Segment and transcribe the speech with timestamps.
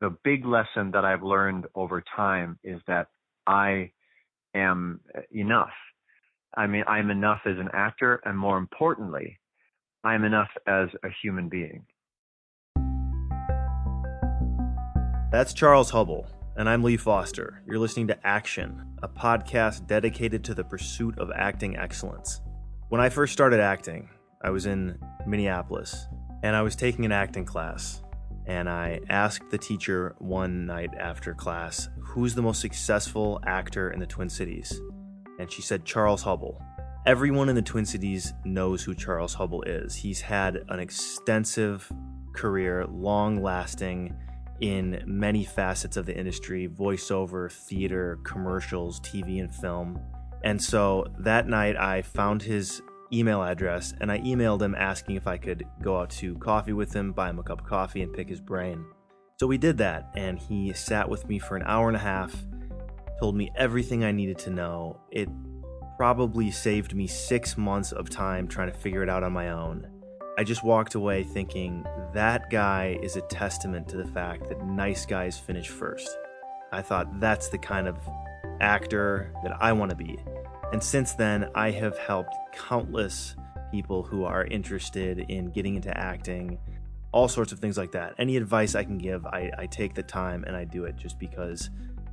[0.00, 3.08] the big lesson that I've learned over time is that
[3.46, 3.92] I
[4.54, 5.72] am enough.
[6.54, 9.38] I mean, I'm enough as an actor, and more importantly,
[10.04, 11.86] I'm enough as a human being.
[15.32, 16.26] That's Charles Hubbell,
[16.56, 17.62] and I'm Lee Foster.
[17.66, 22.40] You're listening to Action, a podcast dedicated to the pursuit of acting excellence.
[22.88, 24.08] When I first started acting,
[24.42, 26.06] I was in Minneapolis,
[26.42, 28.02] and I was taking an acting class.
[28.46, 33.98] And I asked the teacher one night after class, Who's the most successful actor in
[33.98, 34.80] the Twin Cities?
[35.38, 36.62] And she said, Charles Hubbell.
[37.04, 39.94] Everyone in the Twin Cities knows who Charles Hubbell is.
[39.94, 41.90] He's had an extensive
[42.34, 44.16] career, long lasting
[44.60, 50.00] in many facets of the industry voiceover, theater, commercials, TV, and film.
[50.44, 55.26] And so that night, I found his email address and I emailed him asking if
[55.26, 58.12] I could go out to coffee with him, buy him a cup of coffee, and
[58.12, 58.84] pick his brain.
[59.38, 62.34] So we did that, and he sat with me for an hour and a half,
[63.20, 65.00] told me everything I needed to know.
[65.10, 65.28] It
[65.98, 69.86] probably saved me six months of time trying to figure it out on my own.
[70.38, 75.06] I just walked away thinking that guy is a testament to the fact that nice
[75.06, 76.08] guys finish first.
[76.72, 77.96] I thought that's the kind of
[78.60, 80.18] actor that I want to be.
[80.72, 83.36] And since then, I have helped countless
[83.70, 86.58] people who are interested in getting into acting,
[87.12, 88.14] all sorts of things like that.
[88.18, 91.18] Any advice I can give, I, I take the time and I do it just
[91.18, 91.70] because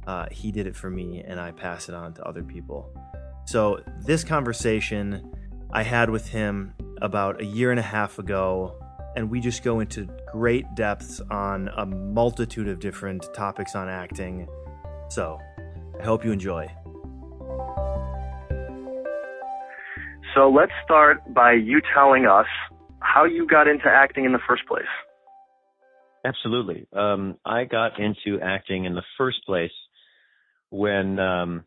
[0.07, 2.91] uh, he did it for me and I pass it on to other people.
[3.45, 5.31] So, this conversation
[5.71, 8.79] I had with him about a year and a half ago,
[9.15, 14.47] and we just go into great depths on a multitude of different topics on acting.
[15.09, 15.39] So,
[15.99, 16.71] I hope you enjoy.
[20.35, 22.47] So let's start by you telling us
[22.99, 24.83] how you got into acting in the first place.
[26.25, 26.87] Absolutely.
[26.93, 29.71] Um, I got into acting in the first place
[30.69, 31.65] when um,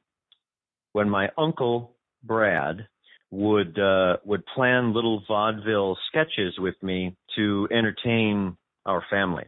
[0.93, 2.89] when my uncle Brad
[3.31, 9.45] would uh, would plan little vaudeville sketches with me to entertain our family.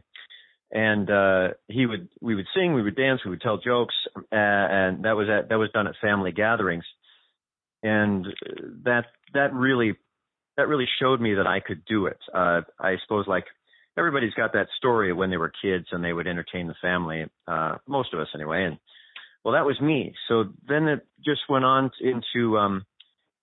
[0.71, 4.21] And uh, he would we would sing, we would dance, we would tell jokes, uh,
[4.31, 6.85] and that was at that was done at family gatherings
[7.83, 8.25] and
[8.83, 9.93] that that really
[10.57, 12.17] that really showed me that I could do it.
[12.33, 13.45] Uh, I suppose like
[13.97, 17.25] everybody's got that story when they were kids and they would entertain the family.
[17.47, 18.65] Uh, most of us anyway.
[18.65, 18.77] And
[19.43, 20.13] well, that was me.
[20.27, 22.85] So then it just went on into um,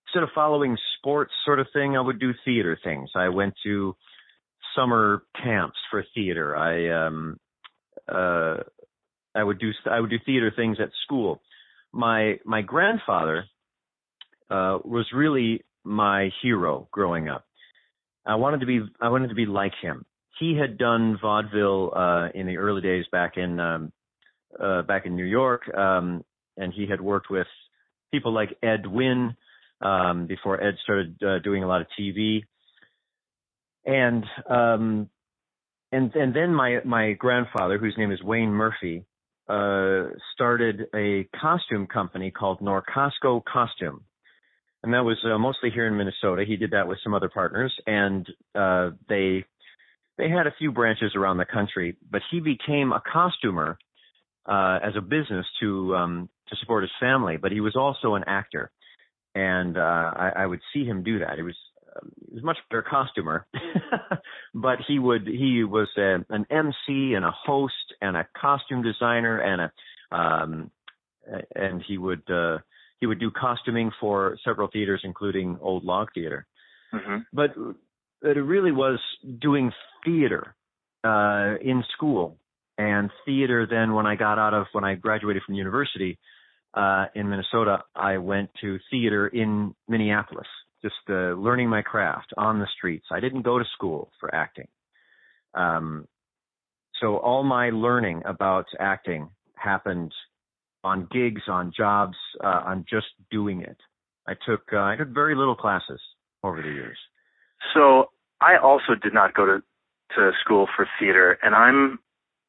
[0.06, 3.10] instead of following sports sort of thing, I would do theater things.
[3.14, 3.96] I went to
[4.74, 6.56] summer camps for theater.
[6.56, 7.38] I um,
[8.08, 8.56] uh,
[9.34, 11.40] I would do I would do theater things at school.
[11.92, 13.44] My my grandfather
[14.50, 17.44] uh, was really my hero growing up.
[18.24, 20.04] I wanted to be I wanted to be like him.
[20.38, 23.92] He had done vaudeville uh, in the early days back in um,
[24.60, 26.24] uh, back in New York, um,
[26.56, 27.46] and he had worked with
[28.12, 29.36] people like Ed Wynn
[29.80, 32.42] um, before Ed started uh, doing a lot of TV.
[33.84, 35.08] And um,
[35.92, 39.04] and and then my my grandfather, whose name is Wayne Murphy,
[39.48, 44.02] uh, started a costume company called Norcostco Costume,
[44.86, 46.44] and that was uh, mostly here in Minnesota.
[46.46, 48.24] He did that with some other partners, and
[48.54, 49.44] uh, they
[50.16, 51.96] they had a few branches around the country.
[52.08, 53.78] But he became a costumer
[54.46, 57.36] uh, as a business to um, to support his family.
[57.36, 58.70] But he was also an actor,
[59.34, 61.34] and uh, I, I would see him do that.
[61.34, 61.56] He was
[61.96, 63.44] um, he was much better costumer,
[64.54, 69.38] but he would he was a, an MC and a host and a costume designer
[69.40, 70.70] and a um,
[71.56, 72.22] and he would.
[72.30, 72.58] Uh,
[73.00, 76.46] he would do costuming for several theaters, including Old Log Theater.
[76.94, 77.16] Mm-hmm.
[77.32, 77.50] But
[78.22, 78.98] it really was
[79.40, 79.70] doing
[80.04, 80.54] theater
[81.04, 82.38] uh, in school,
[82.78, 83.66] and theater.
[83.68, 86.18] Then, when I got out of when I graduated from university
[86.74, 90.46] uh, in Minnesota, I went to theater in Minneapolis,
[90.82, 93.06] just uh, learning my craft on the streets.
[93.10, 94.68] I didn't go to school for acting.
[95.54, 96.06] Um,
[97.00, 100.12] so all my learning about acting happened
[100.86, 103.76] on gigs, on jobs, uh, on just doing it.
[104.26, 106.00] I took uh, I took very little classes
[106.42, 106.98] over the years.
[107.74, 108.10] So
[108.40, 109.62] I also did not go to
[110.16, 111.98] to school for theater, and I'm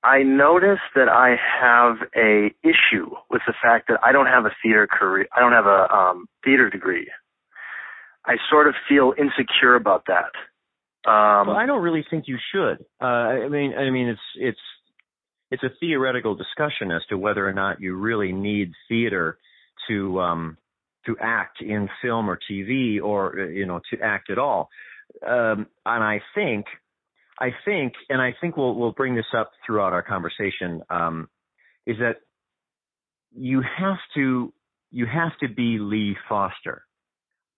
[0.04, 4.52] I notice that I have a issue with the fact that I don't have a
[4.64, 5.28] theater career.
[5.36, 7.12] I don't have a um, theater degree.
[8.26, 10.32] I sort of feel insecure about that.
[11.10, 12.86] Um, well, I don't really think you should.
[13.02, 14.60] Uh, I mean, I mean, it's it's
[15.52, 19.38] it's a theoretical discussion as to whether or not you really need theater
[19.88, 20.58] to um,
[21.06, 24.70] to act in film or TV or you know to act at all.
[25.26, 26.66] Um, and I think
[27.40, 31.30] I think, and I think we'll we'll bring this up throughout our conversation, um,
[31.86, 32.18] is that
[33.36, 34.54] you have to
[34.92, 36.84] you have to be Lee Foster.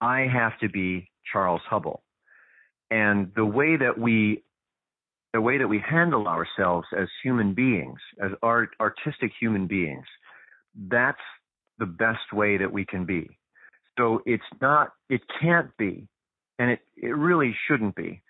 [0.01, 2.01] I have to be Charles Hubbell.
[2.91, 4.43] And the way that we
[5.33, 10.05] the way that we handle ourselves as human beings, as art artistic human beings,
[10.89, 11.17] that's
[11.77, 13.29] the best way that we can be.
[13.97, 16.07] So it's not it can't be,
[16.57, 18.21] and it, it really shouldn't be,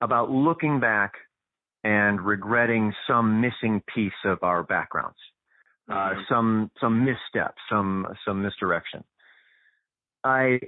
[0.00, 1.14] about looking back
[1.84, 5.18] and regretting some missing piece of our backgrounds
[5.88, 6.20] uh, mm-hmm.
[6.28, 9.04] some some misstep, some some misdirection.
[10.24, 10.60] I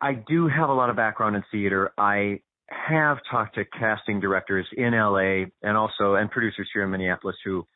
[0.00, 1.92] I do have a lot of background in theater.
[1.96, 7.36] I have talked to casting directors in LA and also and producers here in Minneapolis
[7.44, 7.66] who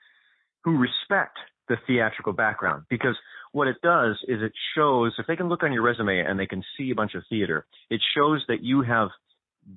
[0.65, 1.39] who respect
[1.69, 3.17] the theatrical background because
[3.53, 6.47] what it does is it shows if they can look on your resume and they
[6.47, 9.09] can see a bunch of theater, it shows that you have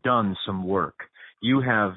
[0.03, 0.95] done some work.
[1.41, 1.93] You have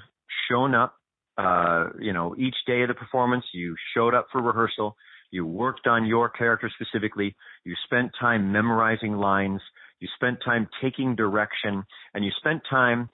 [0.50, 0.94] shown up
[1.38, 4.96] uh, you know, each day of the performance, you showed up for rehearsal,
[5.30, 7.36] you worked on your character specifically.
[7.64, 9.60] You spent time memorizing lines.
[10.00, 11.84] You spent time taking direction
[12.14, 13.08] and you spent time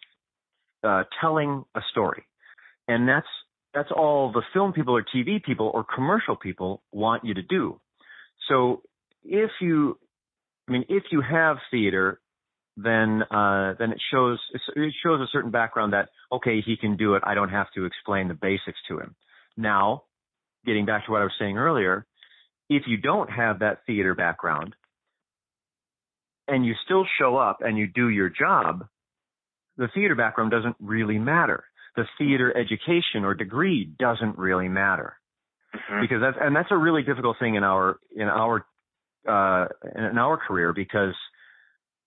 [0.85, 2.25] uh, telling a story.
[2.89, 3.27] And that's,
[3.73, 7.81] that's all the film people or TV people or commercial people want you to do.
[8.49, 8.83] So
[9.25, 9.99] if you,
[10.69, 12.21] I mean, if you have theater,
[12.77, 17.15] then uh, then it shows it shows a certain background that okay he can do
[17.15, 17.23] it.
[17.27, 19.15] I don't have to explain the basics to him.
[19.57, 20.05] Now
[20.65, 22.07] getting back to what I was saying earlier,
[22.71, 24.75] if you don't have that theater background
[26.49, 28.87] and you still show up and you do your job,
[29.77, 31.65] the theater background doesn't really matter.
[31.97, 35.17] The theater education or degree doesn't really matter.
[35.75, 36.03] Mm-hmm.
[36.03, 38.67] Because that's, and that's a really difficult thing in our, in our,
[39.29, 41.15] uh, in our career because,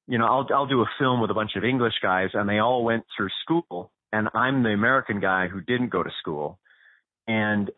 [0.07, 2.59] you know, I'll, I'll do a film with a bunch of English guys and they
[2.59, 6.59] all went through school and I'm the American guy who didn't go to school
[7.27, 7.71] and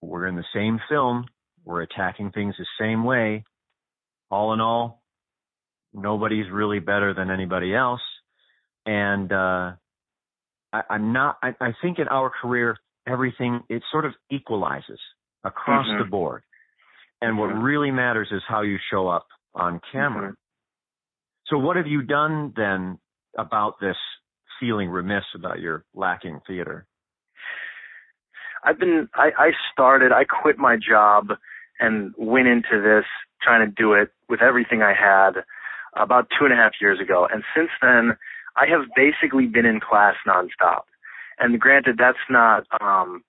[0.00, 1.26] we're in the same film.
[1.64, 3.44] We're attacking things the same way.
[4.30, 5.02] All in all,
[5.96, 8.02] nobody's really better than anybody else.
[8.84, 9.72] And uh,
[10.72, 11.38] I, I'm not.
[11.42, 12.76] I, I think in our career,
[13.08, 15.00] everything it sort of equalizes
[15.44, 15.98] across mm-hmm.
[15.98, 16.42] the board.
[17.20, 17.62] And what mm-hmm.
[17.62, 20.28] really matters is how you show up on camera.
[20.28, 20.34] Mm-hmm.
[21.48, 22.98] So what have you done then
[23.38, 23.96] about this
[24.60, 26.86] feeling remiss about your lacking theater?
[28.64, 31.28] I've been I, I started I quit my job
[31.78, 33.04] and went into this
[33.42, 35.42] trying to do it with everything I had
[35.96, 37.26] about two and a half years ago.
[37.30, 38.16] And since then
[38.56, 40.82] I have basically been in class nonstop.
[41.38, 43.22] And granted that's not um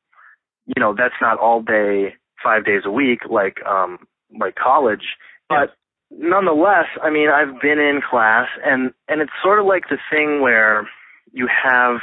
[0.66, 4.00] you know, that's not all day, five days a week like um
[4.40, 5.16] like college.
[5.50, 5.75] But
[6.12, 10.42] nonetheless, I mean I've been in class and and it's sort of like the thing
[10.42, 10.88] where
[11.31, 11.98] you have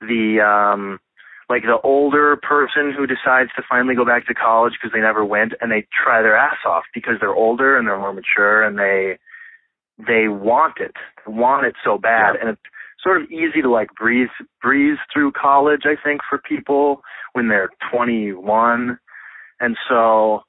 [0.00, 1.00] the um
[1.48, 5.24] like the older person who decides to finally go back to college because they never
[5.24, 8.78] went and they try their ass off because they're older and they're more mature and
[8.78, 9.18] they
[9.98, 10.92] they want it
[11.26, 12.34] they want it so bad.
[12.34, 12.40] Yeah.
[12.40, 12.62] and it's
[13.02, 14.30] sort of easy to like breeze
[14.62, 17.02] breeze through college i think for people
[17.32, 18.98] when they're 21
[19.60, 20.42] and so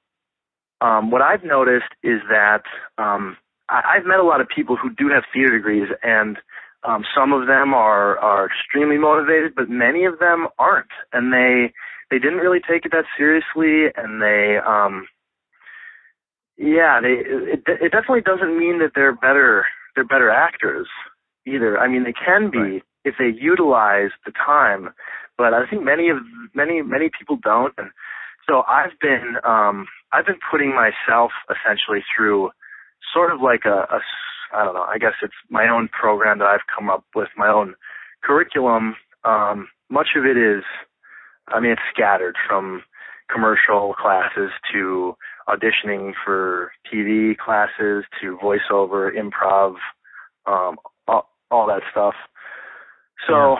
[0.81, 2.63] um what i've noticed is that
[2.97, 3.38] um
[3.68, 6.38] I, I've met a lot of people who do have theater degrees and
[6.88, 11.74] um, some of them are are extremely motivated, but many of them aren't, and they
[12.12, 15.07] they didn't really take it that seriously, and they um,
[16.57, 20.88] yeah, they it it definitely doesn't mean that they're better they're better actors
[21.45, 21.78] either.
[21.78, 22.83] I mean, they can be right.
[23.04, 24.90] if they utilize the time,
[25.38, 26.18] but I think many of
[26.54, 27.90] many many people don't, and
[28.47, 32.52] so I've been um, I've been putting myself essentially through
[33.14, 34.00] sort of like a, a
[34.54, 34.83] I don't know.
[34.83, 37.76] I guess it's my own program that I've come up with, my own
[38.24, 38.95] curriculum.
[39.24, 40.64] Um, much of it is,
[41.47, 42.83] I mean, it's scattered from
[43.31, 45.16] commercial classes to
[45.47, 49.75] auditioning for TV classes to voiceover, improv,
[50.45, 52.16] um, all, all that stuff.
[53.28, 53.33] So.
[53.33, 53.56] Yeah.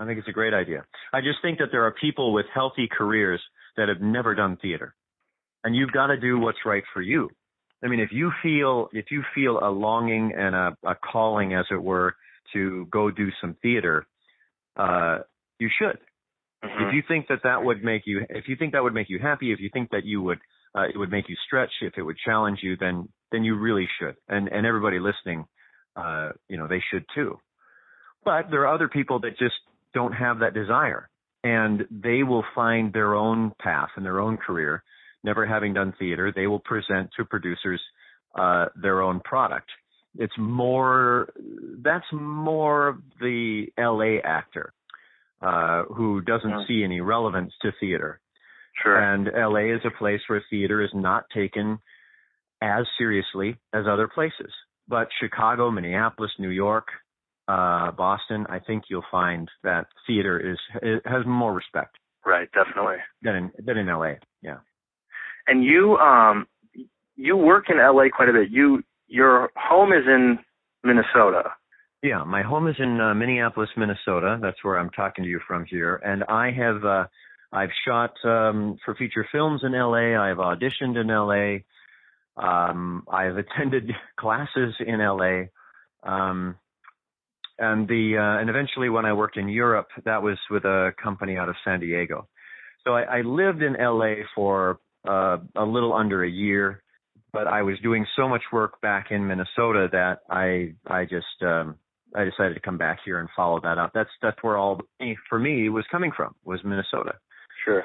[0.00, 0.84] I think it's a great idea.
[1.12, 3.42] I just think that there are people with healthy careers
[3.76, 4.94] that have never done theater.
[5.64, 7.30] And you've got to do what's right for you.
[7.82, 11.66] I mean, if you feel if you feel a longing and a, a calling, as
[11.70, 12.14] it were,
[12.52, 14.06] to go do some theater,
[14.76, 15.18] uh,
[15.58, 15.98] you should.
[16.64, 16.88] Mm-hmm.
[16.88, 19.18] If you think that that would make you, if you think that would make you
[19.20, 20.38] happy, if you think that you would,
[20.74, 23.88] uh, it would make you stretch, if it would challenge you, then then you really
[23.98, 24.16] should.
[24.28, 25.46] And and everybody listening,
[25.96, 27.38] uh, you know, they should too.
[28.24, 29.54] But there are other people that just
[29.94, 31.08] don't have that desire,
[31.44, 34.82] and they will find their own path and their own career
[35.24, 37.80] never having done theater, they will present to producers
[38.38, 39.68] uh, their own product.
[40.16, 41.28] It's more,
[41.82, 44.72] that's more the LA actor.
[45.40, 46.66] uh, who doesn't Yeah.
[46.66, 48.18] see any relevance to theater.
[48.82, 48.96] Sure.
[48.98, 51.78] And LA is a place where theater is not taken
[52.62, 54.52] as seriously as other places.
[54.88, 56.88] But Chicago, Minneapolis, New York,
[57.46, 60.58] uh, Boston, I think you'll find that theater is
[61.04, 61.96] has more respect
[62.28, 62.48] right.
[62.52, 62.96] Definitely.
[63.22, 64.14] than in than in LA.
[64.42, 64.58] Yeah.
[65.46, 66.46] And you um
[67.16, 68.50] you work in LA quite a bit.
[68.50, 70.38] You your home is in
[70.84, 71.50] Minnesota.
[72.02, 74.38] Yeah, my home is in uh, Minneapolis, Minnesota.
[74.40, 75.96] That's where I'm talking to you from here.
[76.04, 77.06] And I have uh
[77.52, 80.20] I've shot um for feature films in LA.
[80.20, 81.60] I've auditioned in LA.
[82.36, 85.44] Um I've attended classes in LA.
[86.02, 86.56] Um
[87.58, 91.36] and the uh and eventually when I worked in Europe, that was with a company
[91.36, 92.28] out of San Diego.
[92.84, 94.78] So I, I lived in LA for
[95.08, 96.82] uh a little under a year,
[97.32, 101.76] but I was doing so much work back in Minnesota that I I just um
[102.14, 103.92] I decided to come back here and follow that up.
[103.94, 104.80] That's that's where all
[105.28, 107.14] for me was coming from was Minnesota.
[107.68, 107.84] Sure.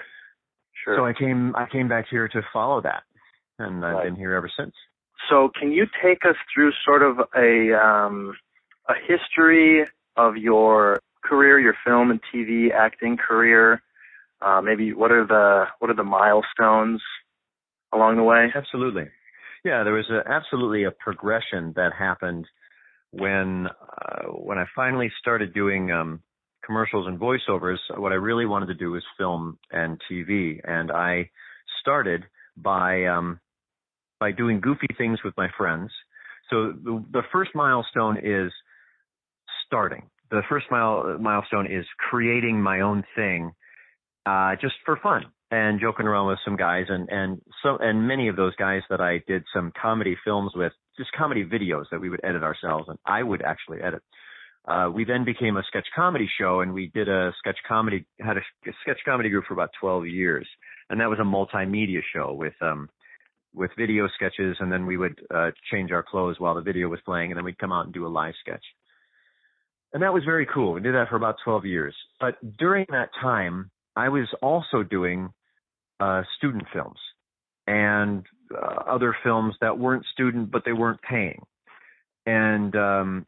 [0.84, 0.98] Sure.
[0.98, 3.04] So I came I came back here to follow that,
[3.60, 4.04] and I've Right.
[4.06, 4.74] been here ever since.
[5.30, 8.36] So can you take us through sort of a um,
[8.90, 9.86] a history
[10.18, 13.82] of your career, your film and TV acting career?
[14.42, 17.02] Uh, maybe what are the what are the milestones
[17.94, 18.52] along the way?
[18.54, 19.08] Absolutely,
[19.64, 19.84] yeah.
[19.84, 22.46] There was a, absolutely a progression that happened
[23.12, 26.22] when uh, when I finally started doing um,
[26.66, 27.78] commercials and voiceovers.
[27.96, 31.30] What I really wanted to do was film and TV, and I
[31.82, 32.24] started
[32.58, 33.40] by um,
[34.20, 35.92] by doing goofy things with my friends.
[36.50, 38.52] So the, the first milestone is
[39.66, 40.04] starting.
[40.32, 43.52] The first mile, milestone is creating my own thing,
[44.26, 48.28] uh, just for fun and joking around with some guys and, and so, and many
[48.28, 52.10] of those guys that I did some comedy films with, just comedy videos that we
[52.10, 54.02] would edit ourselves and I would actually edit.
[54.66, 58.38] Uh, we then became a sketch comedy show and we did a sketch comedy, had
[58.38, 60.48] a, a sketch comedy group for about 12 years.
[60.90, 62.90] And that was a multimedia show with, um,
[63.54, 67.00] with video sketches and then we would uh, change our clothes while the video was
[67.06, 68.64] playing and then we'd come out and do a live sketch.
[69.92, 70.74] And that was very cool.
[70.74, 71.96] We did that for about 12 years.
[72.20, 75.30] But during that time, I was also doing
[76.00, 76.98] uh, student films
[77.68, 81.44] and uh, other films that weren't student, but they weren't paying.
[82.26, 83.26] And um,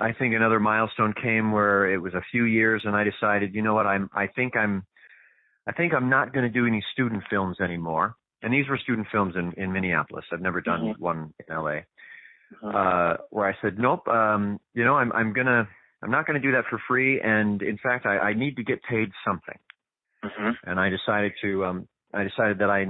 [0.00, 3.62] I think another milestone came where it was a few years, and I decided, you
[3.62, 4.84] know what, I'm, I think I'm,
[5.66, 8.14] I think I'm not going to do any student films anymore.
[8.42, 10.24] And these were student films in, in Minneapolis.
[10.32, 10.98] I've never done Mhm.
[10.98, 11.80] one in LA
[12.62, 15.68] Uh, uh, where I said, nope, um, you know, I'm, I'm gonna,
[16.02, 17.20] I'm not gonna do that for free.
[17.20, 19.58] And in fact, I, I need to get paid something.
[20.24, 20.56] mhm.
[20.64, 22.86] And I decided to, um, I decided that I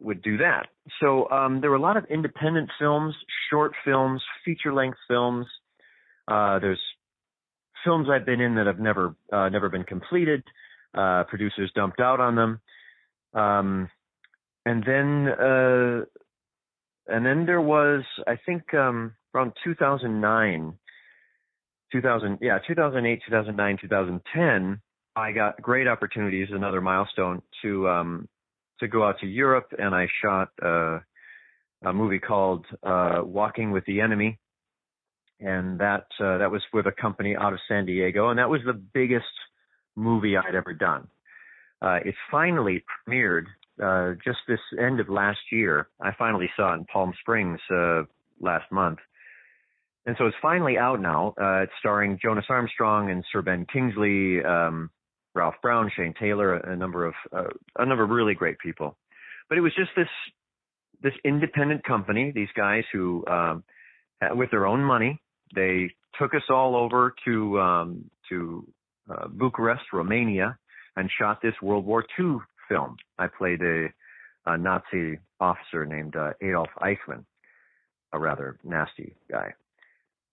[0.00, 0.66] would do that.
[1.00, 3.14] So, um, there were a lot of independent films,
[3.48, 5.46] short films, feature length films.
[6.30, 6.80] Uh, there's
[7.84, 10.42] films I've been in that have never, uh, never been completed.
[10.94, 12.60] Uh, producers dumped out on them.
[13.34, 13.88] Um,
[14.64, 16.04] and then, uh,
[17.06, 20.74] and then there was, I think, um, around 2009,
[21.92, 24.80] 2000, yeah, 2008, 2009, 2010,
[25.16, 28.28] I got great opportunities, another milestone to, um,
[28.80, 30.98] to go out to Europe and I shot, uh,
[31.84, 34.38] a movie called, uh, Walking with the Enemy.
[35.40, 38.60] And that, uh, that was with a company out of San Diego and that was
[38.64, 39.24] the biggest
[39.96, 41.08] movie I'd ever done.
[41.82, 43.44] Uh, it finally premiered
[43.82, 45.88] uh, just this end of last year.
[46.00, 48.02] I finally saw it in Palm Springs uh,
[48.40, 48.98] last month,
[50.06, 51.34] and so it's finally out now.
[51.40, 54.90] Uh, it's starring Jonas Armstrong and Sir Ben Kingsley, um,
[55.34, 58.96] Ralph Brown, Shane Taylor, a number of uh, a number of really great people.
[59.48, 60.08] But it was just this
[61.02, 62.32] this independent company.
[62.34, 63.64] These guys who, um,
[64.32, 65.18] with their own money,
[65.54, 68.66] they took us all over to um, to
[69.10, 70.58] uh, Bucharest, Romania,
[70.96, 72.36] and shot this World War II
[72.68, 72.96] film.
[73.18, 73.88] I played a,
[74.46, 77.24] a Nazi officer named uh, Adolf Eichmann,
[78.12, 79.54] a rather nasty guy.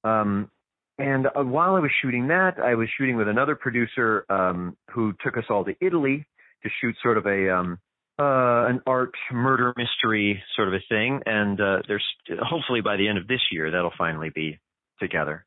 [0.03, 0.51] Um,
[0.99, 5.13] and uh, while I was shooting that, I was shooting with another producer um, who
[5.23, 6.25] took us all to Italy
[6.63, 7.79] to shoot sort of a um,
[8.19, 11.21] uh, an art murder mystery sort of a thing.
[11.25, 12.03] And uh, there's
[12.41, 14.59] hopefully by the end of this year that'll finally be
[14.99, 15.45] together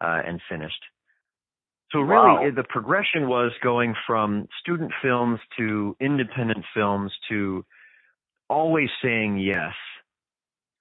[0.00, 0.82] uh, and finished.
[1.92, 2.50] So really, Wow.
[2.54, 7.64] the progression was going from student films to independent films to
[8.50, 9.74] always saying yes,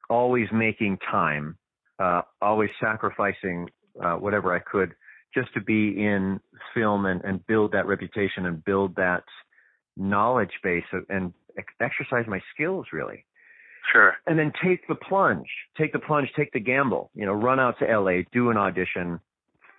[0.09, 1.57] always making time,
[1.99, 3.69] uh, always sacrificing
[4.03, 4.93] uh, whatever I could
[5.33, 6.39] just to be in
[6.73, 9.23] film and, and build that reputation and build that
[9.95, 13.25] knowledge base and ex- exercise my skills really
[13.91, 14.15] Sure.
[14.25, 17.09] and then take the plunge, take the plunge, take the gamble.
[17.13, 19.19] You know, run out to LA, do an audition,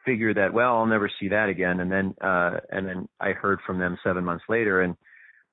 [0.09, 3.59] figure that well I'll never see that again and then uh and then I heard
[3.67, 4.97] from them 7 months later and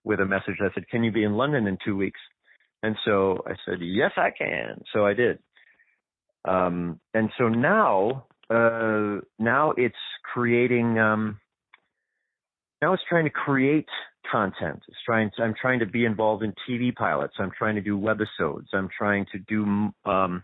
[0.06, 2.20] with a message that said can you be in London in 2 weeks
[2.82, 5.40] and so I said yes I can so I did
[6.48, 11.40] um and so now uh now it's creating um
[12.82, 13.90] now it's trying to create
[14.32, 14.82] content.
[14.88, 17.36] It's trying to, I'm trying to be involved in TV pilots.
[17.40, 18.68] I'm trying to do webisodes.
[18.74, 20.44] I'm trying to do um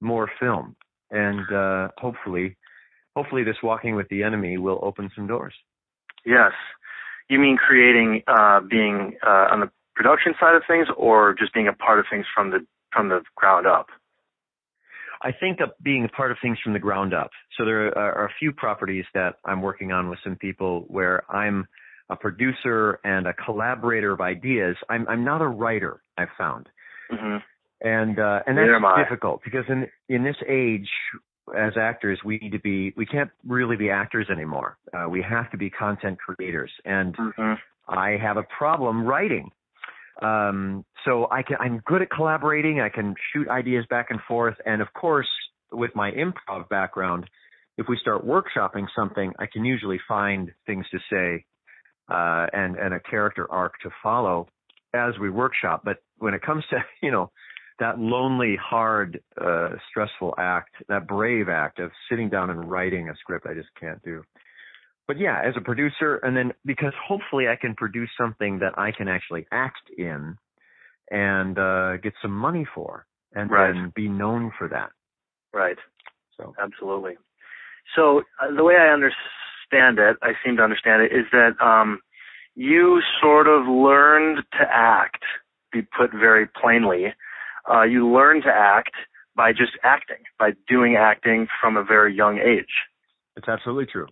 [0.00, 0.76] more film
[1.10, 2.56] and uh, hopefully,
[3.16, 5.54] hopefully, this walking with the enemy will open some doors.
[6.24, 6.52] Yes,
[7.28, 11.68] you mean creating, uh, being uh, on the production side of things, or just being
[11.68, 12.58] a part of things from the
[12.92, 13.86] from the ground up?
[15.22, 17.30] I think of being a part of things from the ground up.
[17.58, 21.30] So there are, are a few properties that I'm working on with some people where
[21.30, 21.66] I'm
[22.10, 24.76] a producer and a collaborator of ideas.
[24.88, 26.02] I'm I'm not a writer.
[26.18, 26.68] I've found.
[27.10, 27.38] Mm-hmm
[27.80, 30.88] and uh, and that's difficult because in in this age
[31.56, 35.50] as actors we need to be we can't really be actors anymore uh, we have
[35.50, 37.54] to be content creators and mm-hmm.
[37.88, 39.50] i have a problem writing
[40.22, 44.56] um, so i can i'm good at collaborating i can shoot ideas back and forth
[44.66, 45.28] and of course
[45.72, 47.28] with my improv background
[47.78, 51.44] if we start workshopping something i can usually find things to say
[52.10, 54.46] uh, and and a character arc to follow
[54.94, 57.30] as we workshop but when it comes to you know
[57.80, 63.16] that lonely, hard, uh, stressful act, that brave act of sitting down and writing a
[63.16, 64.22] script, I just can't do.
[65.08, 68.92] But yeah, as a producer, and then because hopefully I can produce something that I
[68.92, 70.36] can actually act in
[71.10, 73.72] and uh, get some money for, and right.
[73.72, 74.90] then be known for that.
[75.52, 75.78] Right.
[76.36, 77.14] So absolutely.
[77.96, 79.16] So uh, the way I understand
[79.72, 82.00] it, I seem to understand it, is that um,
[82.54, 85.22] you sort of learned to act.
[85.72, 87.14] Be put very plainly
[87.68, 88.94] uh, you learn to act
[89.36, 92.70] by just acting, by doing acting from a very young age.
[93.36, 94.06] It's absolutely true.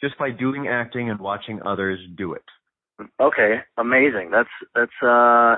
[0.00, 2.44] Just by doing acting and watching others do it.
[3.20, 4.30] Okay, amazing.
[4.30, 5.56] That's that's uh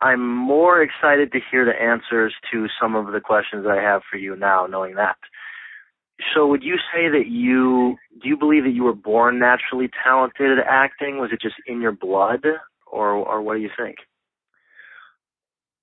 [0.00, 4.16] I'm more excited to hear the answers to some of the questions I have for
[4.16, 5.16] you now knowing that.
[6.34, 10.58] So would you say that you do you believe that you were born naturally talented
[10.58, 11.18] at acting?
[11.18, 12.44] Was it just in your blood
[12.86, 13.96] or or what do you think?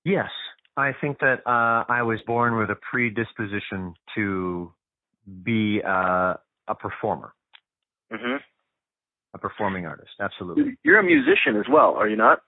[0.04, 0.30] Yes,
[0.76, 4.72] I think that uh, I was born with a predisposition to
[5.42, 6.34] be uh,
[6.68, 7.32] a performer,
[8.12, 8.36] mm-hmm.
[9.34, 10.10] a performing artist.
[10.20, 10.76] Absolutely.
[10.84, 12.40] You're a musician as well, are you not?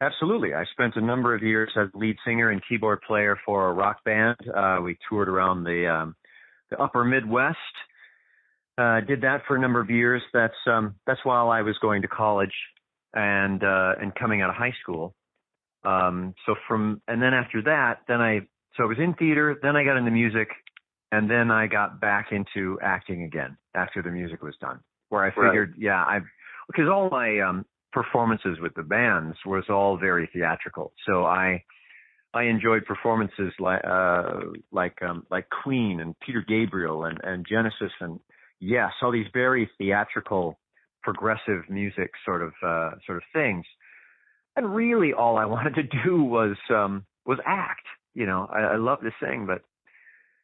[0.00, 0.54] Absolutely.
[0.54, 4.04] I spent a number of years as lead singer and keyboard player for a rock
[4.04, 4.36] band.
[4.54, 6.16] Uh, we toured around the um,
[6.70, 7.56] the Upper Midwest.
[8.78, 10.22] Uh, did that for a number of years.
[10.34, 12.52] That's um, that's while I was going to college
[13.14, 15.14] and uh, and coming out of high school.
[15.86, 18.40] Um, so from, and then after that, then I,
[18.76, 20.48] so I was in theater, then I got into music,
[21.12, 24.80] and then I got back into acting again after the music was done.
[25.08, 25.78] Where I figured, right.
[25.78, 26.18] yeah, I,
[26.66, 30.92] because all my um, performances with the bands was all very theatrical.
[31.06, 31.62] So I,
[32.36, 37.92] I enjoyed performances like, uh, like, um, like Queen and Peter Gabriel and, and Genesis
[38.00, 38.20] and
[38.60, 40.58] yes, all these very theatrical,
[41.02, 43.64] progressive music sort of, uh, sort of things
[44.56, 47.86] and really all I wanted to do was um was act.
[48.14, 49.62] You know, I, I love to sing, but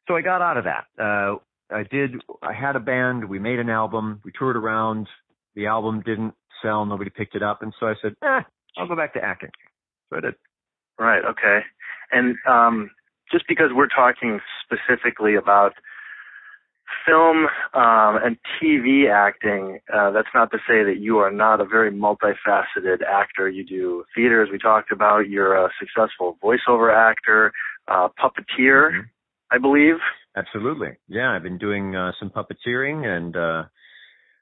[0.06, 0.84] so I got out of that.
[1.02, 1.36] Uh
[1.74, 5.08] I did I had a band, we made an album, we toured around,
[5.54, 8.40] the album didn't sell, nobody picked it up, and so I said, eh,
[8.76, 9.50] I'll go back to acting.
[10.10, 10.34] So I did.
[10.98, 11.60] Right, okay.
[12.12, 12.90] And um
[13.32, 15.72] just because we're talking specifically about
[17.06, 21.64] film um, and TV acting, uh, that's not to say that you are not a
[21.64, 23.48] very multifaceted actor.
[23.48, 25.28] You do theater, as we talked about.
[25.28, 27.52] You're a successful voiceover actor,
[27.88, 29.00] uh, puppeteer, mm-hmm.
[29.50, 29.96] I believe.
[30.36, 30.90] Absolutely.
[31.08, 33.64] Yeah, I've been doing uh, some puppeteering, and uh,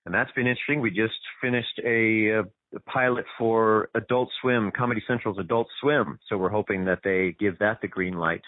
[0.04, 0.80] and that's been interesting.
[0.80, 2.42] We just finished a,
[2.74, 6.18] a pilot for Adult Swim, Comedy Central's Adult Swim.
[6.28, 8.42] So we're hoping that they give that the green light,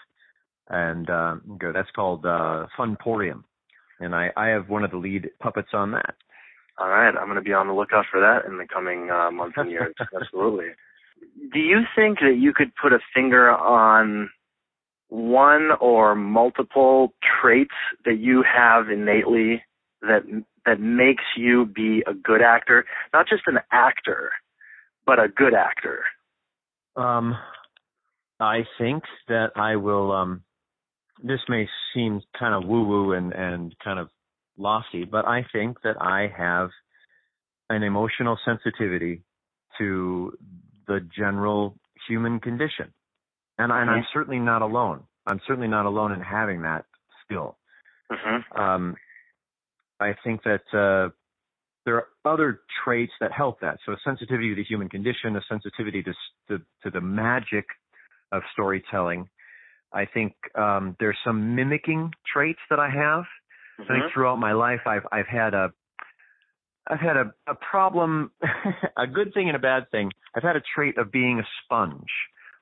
[0.68, 1.72] and uh, go.
[1.72, 3.44] that's called uh, Funporium
[4.02, 6.14] and I, I have one of the lead puppets on that.
[6.78, 9.30] All right, I'm going to be on the lookout for that in the coming uh,
[9.30, 9.94] months and years.
[10.20, 10.68] Absolutely.
[11.52, 14.30] Do you think that you could put a finger on
[15.08, 19.62] one or multiple traits that you have innately
[20.00, 20.22] that
[20.66, 24.32] that makes you be a good actor, not just an actor,
[25.06, 26.04] but a good actor?
[26.96, 27.36] Um,
[28.38, 30.42] I think that I will um
[31.22, 34.08] this may seem kind of woo woo and, and kind of
[34.56, 36.70] lofty, but I think that I have
[37.70, 39.22] an emotional sensitivity
[39.78, 40.36] to
[40.86, 42.92] the general human condition.
[43.58, 44.00] And, and I'm mm-hmm.
[44.12, 45.04] certainly not alone.
[45.26, 46.84] I'm certainly not alone in having that
[47.24, 47.56] skill.
[48.10, 48.60] Mm-hmm.
[48.60, 48.96] Um,
[50.02, 51.10] I think that uh,
[51.84, 53.78] there are other traits that help that.
[53.86, 56.12] So a sensitivity to the human condition, a sensitivity to
[56.48, 57.66] to, to the magic
[58.30, 59.28] of storytelling.
[59.92, 63.24] I think um, there's some mimicking traits that I have.
[63.24, 63.82] Mm-hmm.
[63.82, 64.14] I think mm-hmm.
[64.14, 65.72] throughout my life, I've I've had a
[66.86, 68.32] I've had a, a problem,
[68.96, 70.10] a good thing and a bad thing.
[70.34, 72.10] I've had a trait of being a sponge.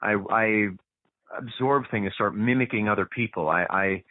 [0.03, 0.69] I, I
[1.37, 3.49] absorb things, start mimicking other people.
[3.49, 4.05] I, I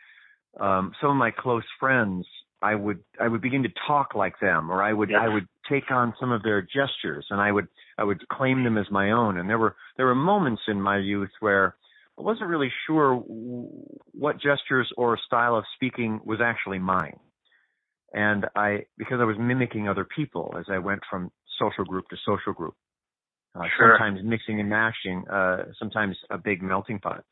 [0.59, 2.25] um, some of my close friends,
[2.61, 5.19] I would I would begin to talk like them, or I would yes.
[5.21, 7.67] I would take on some of their gestures, and I would
[7.97, 9.37] I would claim them as my own.
[9.37, 11.75] And there were there were moments in my youth where
[12.19, 17.17] I wasn't really sure what gestures or style of speaking was actually mine.
[18.13, 22.17] And I, because I was mimicking other people as I went from social group to
[22.25, 22.73] social group,
[23.55, 23.97] uh, sure.
[23.97, 27.23] sometimes mixing and mashing, uh, sometimes a big melting pot.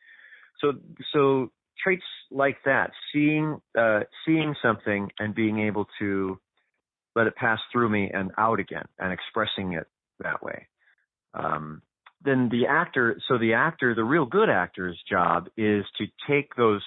[0.62, 0.74] So,
[1.14, 1.52] so
[1.84, 6.40] traits like that, seeing, uh, seeing something and being able to
[7.16, 9.88] let it pass through me and out again and expressing it
[10.20, 10.68] that way.
[11.34, 11.82] Um,
[12.24, 16.84] then the actor, so the actor, the real good actor's job is to take those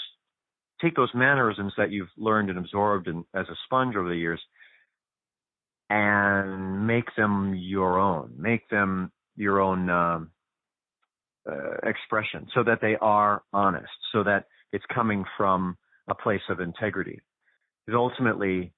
[0.81, 4.41] take those mannerisms that you've learned and absorbed and as a sponge over the years
[5.91, 10.31] and make them your own, make them your own um,
[11.51, 15.77] uh, expression so that they are honest, so that it's coming from
[16.09, 17.21] a place of integrity.
[17.87, 18.73] Because ultimately,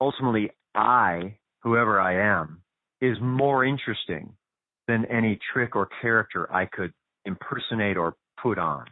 [0.00, 2.62] ultimately, I, whoever I am,
[3.00, 4.34] is more interesting
[4.86, 6.92] than any trick or character I could
[7.24, 8.86] impersonate or put on.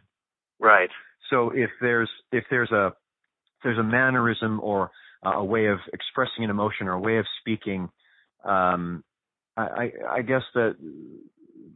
[0.59, 0.89] Right.
[1.29, 4.91] So if there's if there's a if there's a mannerism or
[5.23, 7.89] a way of expressing an emotion or a way of speaking,
[8.45, 9.03] um,
[9.57, 10.75] I, I guess that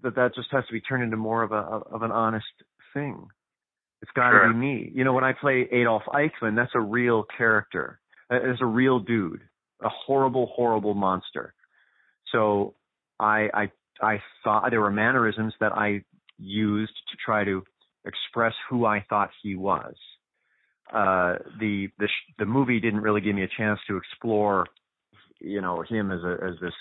[0.03, 2.45] that that just has to be turned into more of a of an honest
[2.93, 3.27] thing.
[4.03, 4.53] It's got to sure.
[4.53, 4.91] be me.
[4.93, 8.01] You know, when I play Adolf Eichmann, that's a real character.
[8.29, 9.39] It's a real dude,
[9.81, 11.53] a horrible, horrible monster.
[12.29, 12.75] So
[13.17, 16.03] I I I thought there were mannerisms that I
[16.37, 17.63] used to try to
[18.05, 19.95] express who I thought he was.
[20.93, 24.67] Uh, the the the movie didn't really give me a chance to explore,
[25.39, 26.73] you know, him as a as this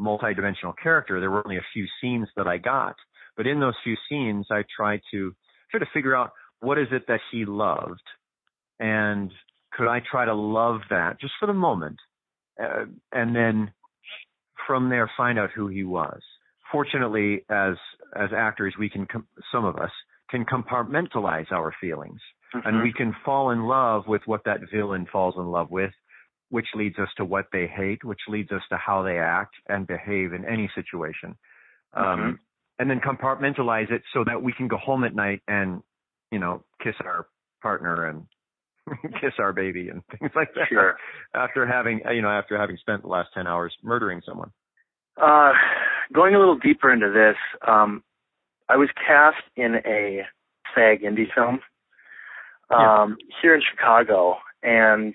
[0.00, 1.20] multidimensional character.
[1.20, 2.96] There were only a few scenes that I got,
[3.36, 5.34] but in those few scenes, I tried to
[5.70, 6.30] try to figure out
[6.62, 8.02] what is it that he loved,
[8.80, 9.30] and
[9.72, 11.96] could I try to love that just for the moment,
[12.62, 13.72] uh, and then
[14.66, 16.20] from there find out who he was.
[16.70, 17.74] Fortunately, as
[18.16, 19.90] as actors, we can com- some of us
[20.30, 22.20] can compartmentalize our feelings
[22.54, 22.66] mm-hmm.
[22.66, 25.92] and we can fall in love with what that villain falls in love with,
[26.50, 29.86] which leads us to what they hate, which leads us to how they act and
[29.86, 31.36] behave in any situation.
[31.94, 32.22] Um, mm-hmm.
[32.22, 32.38] Um,
[32.78, 35.82] and then compartmentalize it so that we can go home at night and,
[36.32, 37.26] you know, kiss our
[37.60, 38.26] partner and
[39.20, 40.66] kiss our baby and things like that.
[40.68, 40.96] Sure.
[41.34, 44.50] After having, you know, after having spent the last 10 hours murdering someone.
[45.22, 45.52] Uh,
[46.12, 47.36] going a little deeper into this,
[47.68, 48.02] um,
[48.68, 50.22] I was cast in a
[50.74, 51.60] SAG indie film
[52.70, 53.36] um, yeah.
[53.42, 55.14] here in Chicago, and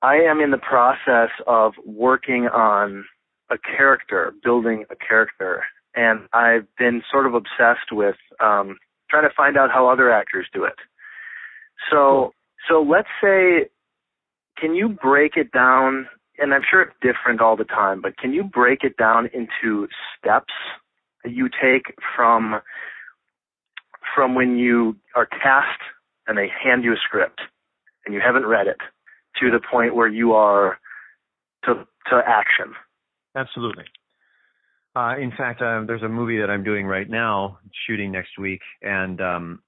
[0.00, 3.04] I am in the process of working on
[3.50, 5.64] a character, building a character,
[5.94, 8.78] and I've been sort of obsessed with um,
[9.10, 10.74] trying to find out how other actors do it.
[11.90, 12.32] So,
[12.68, 13.68] so let's say,
[14.58, 16.08] can you break it down?
[16.38, 19.88] And I'm sure it's different all the time, but can you break it down into
[20.18, 20.52] steps
[21.24, 22.60] that you take from
[24.14, 25.80] from when you are cast
[26.26, 27.40] and they hand you a script
[28.04, 28.78] and you haven't read it
[29.40, 30.78] to the point where you are
[31.64, 32.74] to to action.
[33.36, 33.84] Absolutely.
[34.96, 38.62] Uh, in fact, uh, there's a movie that I'm doing right now, shooting next week,
[38.80, 39.62] and um,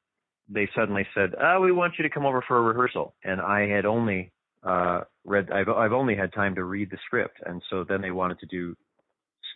[0.49, 3.69] they suddenly said, oh, "We want you to come over for a rehearsal." And I
[3.69, 7.85] had only uh, read, I've, I've only had time to read the script, and so
[7.87, 8.75] then they wanted to do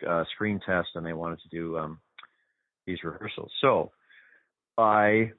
[0.07, 1.99] uh, screen tests and they wanted to do um,
[2.87, 3.51] these rehearsals.
[3.61, 3.93] So
[4.77, 5.33] I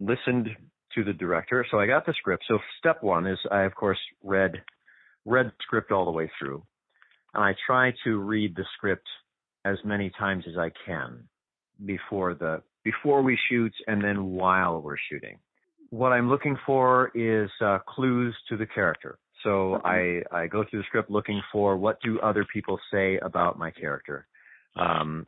[0.00, 0.48] listened
[0.94, 1.64] to the director.
[1.70, 2.44] So I got the script.
[2.48, 4.62] So step one is I of course read
[5.24, 6.62] read the script all the way through.
[7.34, 9.06] And I try to read the script
[9.64, 11.28] as many times as I can
[11.84, 15.38] before the before we shoot and then while we're shooting.
[15.90, 19.18] What I'm looking for is uh, clues to the character.
[19.42, 19.80] So.
[19.84, 23.70] I, I go through the script looking for what do other people say about my
[23.72, 24.26] character.
[24.76, 25.26] Um,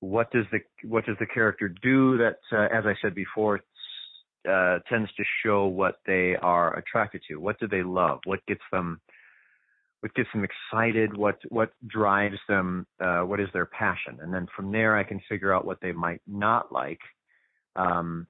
[0.00, 3.60] what does the what does the character do that, uh, as I said before,
[4.50, 7.36] uh, tends to show what they are attracted to?
[7.36, 8.20] What do they love?
[8.24, 9.00] What gets them
[10.00, 11.16] what gets them excited?
[11.16, 12.86] What what drives them?
[12.98, 14.18] Uh, what is their passion?
[14.20, 17.00] And then from there, I can figure out what they might not like,
[17.76, 18.26] um,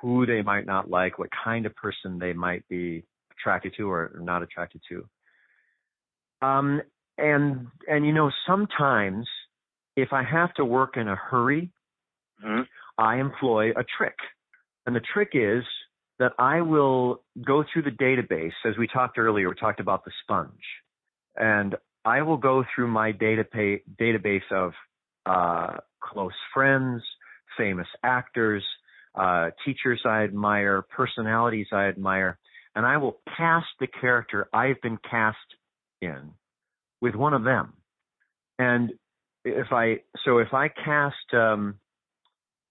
[0.00, 4.18] who they might not like, what kind of person they might be attracted to or
[4.22, 6.46] not attracted to.
[6.46, 6.80] Um,
[7.18, 9.26] and and you know sometimes
[9.96, 11.70] if I have to work in a hurry,
[12.42, 12.62] hmm
[12.96, 14.16] I employ a trick,
[14.86, 15.62] and the trick is
[16.18, 19.48] that I will go through the database as we talked earlier.
[19.48, 20.50] We talked about the sponge,
[21.36, 24.72] and I will go through my database database of
[25.26, 27.02] uh, close friends,
[27.56, 28.64] famous actors,
[29.14, 32.38] uh, teachers I admire, personalities I admire,
[32.74, 35.36] and I will cast the character I've been cast
[36.00, 36.32] in
[37.00, 37.74] with one of them.
[38.58, 38.92] And
[39.44, 41.76] if I, so if I cast, um,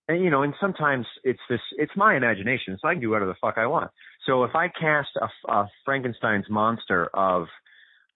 [0.08, 3.30] and you know, and sometimes it's this, it's my imagination, so I can do whatever
[3.30, 3.92] the fuck I want.
[4.26, 7.48] So if I cast a, a Frankenstein's monster of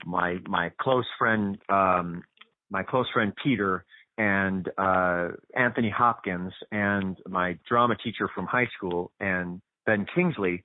[0.06, 2.24] my my close friend, um,
[2.70, 3.86] my close friend Peter
[4.18, 10.64] and uh, Anthony Hopkins and my drama teacher from high school and Ben Kingsley,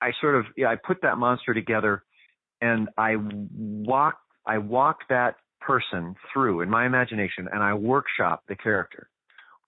[0.00, 2.02] I sort of yeah, I put that monster together
[2.60, 8.56] and I walk I walk that person through in my imagination and I workshop the
[8.56, 9.08] character.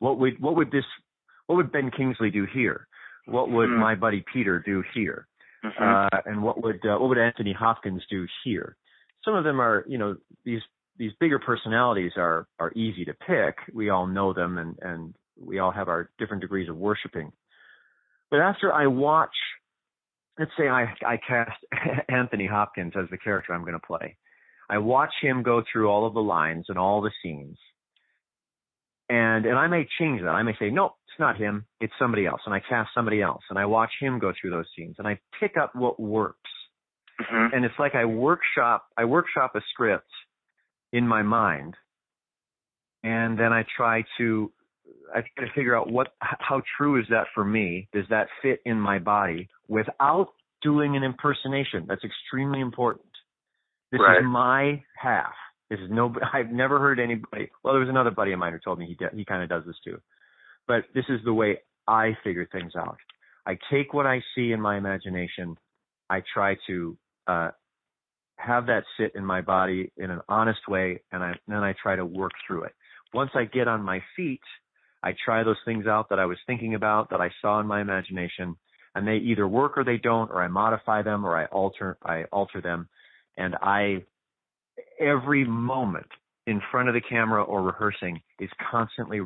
[0.04, 0.84] What would what would this
[1.46, 2.86] what would Ben Kingsley do here?
[3.26, 3.78] What would Mhm.
[3.78, 5.26] my buddy Peter do here?
[5.62, 8.76] hmm Uh, and what would uh, what would Anthony Hopkins do here?
[9.24, 10.62] Some of them are, you know, these
[10.98, 13.56] these bigger personalities are are easy to pick.
[13.72, 15.14] We all know them, and and
[15.50, 17.32] we all have our different degrees of worshiping.
[18.30, 19.36] But after I watch,
[20.38, 20.82] let's say I
[21.14, 21.58] I cast
[22.20, 24.18] Anthony Hopkins as the character I'm going to play.
[24.68, 27.58] I watch him go through all of the lines and all the scenes,
[29.08, 30.28] and and I may change that.
[30.30, 31.66] I may say, no, it's not him.
[31.80, 34.66] It's somebody else, and I cast somebody else, and I watch him go through those
[34.76, 36.50] scenes, and I pick up what works
[37.20, 40.10] hmm and it's like I workshop I workshop a script
[40.92, 41.74] in my mind,
[43.04, 44.52] and then I try to
[45.14, 47.88] I try to figure out what how true is that for me?
[47.92, 50.28] Does that fit in my body without
[50.62, 51.86] doing an impersonation?
[51.88, 53.06] That's extremely important.
[53.92, 54.20] This Right.
[54.20, 55.34] is my half.
[55.70, 56.14] This is no.
[56.32, 57.50] I've never heard anybody.
[57.62, 59.48] Well, there was another buddy of mine who told me he de- he kind of
[59.48, 59.98] does this too,
[60.66, 62.98] but this is the way I figure things out.
[63.46, 65.56] I take what I see in my imagination.
[66.08, 66.96] I try to
[67.26, 67.50] uh,
[68.36, 71.96] have that sit in my body in an honest way, and I, then I try
[71.96, 72.72] to work through it.
[73.12, 74.40] Once I get on my feet,
[75.02, 77.80] I try those things out that I was thinking about, that I saw in my
[77.80, 78.56] imagination,
[78.94, 82.24] and they either work or they don't, or I modify them, or I alter, I
[82.32, 82.88] alter them,
[83.36, 84.04] and I,
[85.00, 86.06] every moment
[86.46, 89.20] in front of the camera or rehearsing is constantly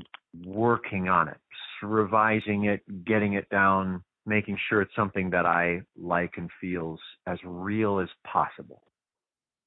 [0.45, 1.39] working on it,
[1.83, 7.39] revising it, getting it down, making sure it's something that I like and feels as
[7.45, 8.83] real as possible.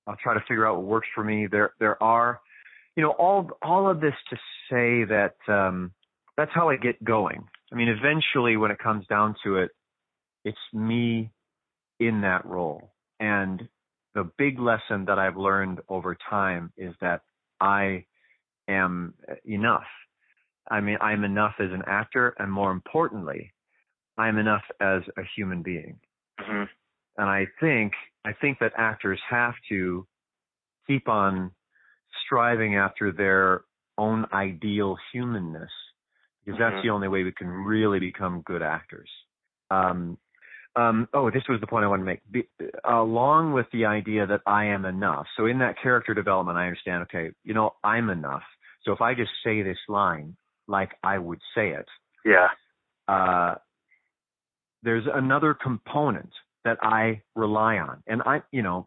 [0.07, 1.47] I'll try to figure out what works for me.
[1.47, 2.39] There there are
[2.95, 4.35] you know all all of this to
[4.69, 5.91] say that um
[6.37, 7.43] that's how I get going.
[7.71, 9.71] I mean eventually when it comes down to it
[10.43, 11.31] it's me
[11.99, 12.91] in that role.
[13.19, 13.67] And
[14.13, 17.21] the big lesson that I've learned over time is that
[17.59, 18.05] I
[18.67, 19.13] am
[19.45, 19.87] enough.
[20.69, 23.53] I mean I'm enough as an actor and more importantly
[24.17, 25.99] I'm enough as a human being.
[26.39, 26.63] hmm
[27.17, 27.93] And I think
[28.25, 30.05] I think that actors have to
[30.87, 31.51] keep on
[32.25, 33.63] striving after their
[33.97, 35.71] own ideal humanness
[36.43, 36.83] because that's Mhm.
[36.83, 39.09] the only way we can really become good actors.
[39.69, 40.17] Um,
[40.75, 42.21] um, oh, this was the point I wanted to make.
[42.31, 42.43] Be,
[42.89, 45.25] along with the idea that I am enough.
[45.37, 47.03] So in that character development, I understand.
[47.03, 48.43] Okay, you know, I'm enough.
[48.85, 50.35] So if I just say this line
[50.67, 51.85] like I would say it,
[52.25, 52.49] Yeah.
[53.07, 53.55] uh,
[54.83, 56.31] there's another component
[56.63, 58.01] that I rely on.
[58.07, 58.85] And I, you know,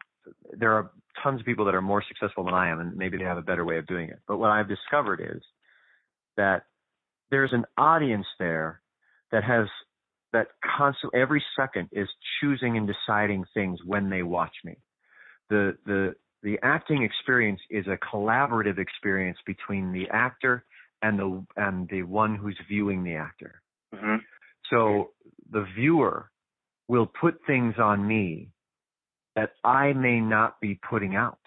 [0.53, 0.91] there are
[1.23, 3.43] tons of people that are more successful than I am, and maybe they have a
[3.43, 4.19] better way of doing it.
[4.27, 5.43] But what I've discovered is
[6.37, 6.65] that
[7.31, 8.81] there's an audience there
[9.31, 9.67] that has
[10.35, 12.09] that constant every second is
[12.41, 14.77] choosing and deciding things when they watch me.
[15.49, 20.65] The the the acting experience is a collaborative experience between the actor
[21.01, 23.63] and the and the one who's viewing the actor.
[23.95, 24.17] hmm
[24.71, 25.13] So
[25.51, 26.31] the viewer
[26.89, 28.51] will put things on me
[29.37, 31.39] that I may not be putting out.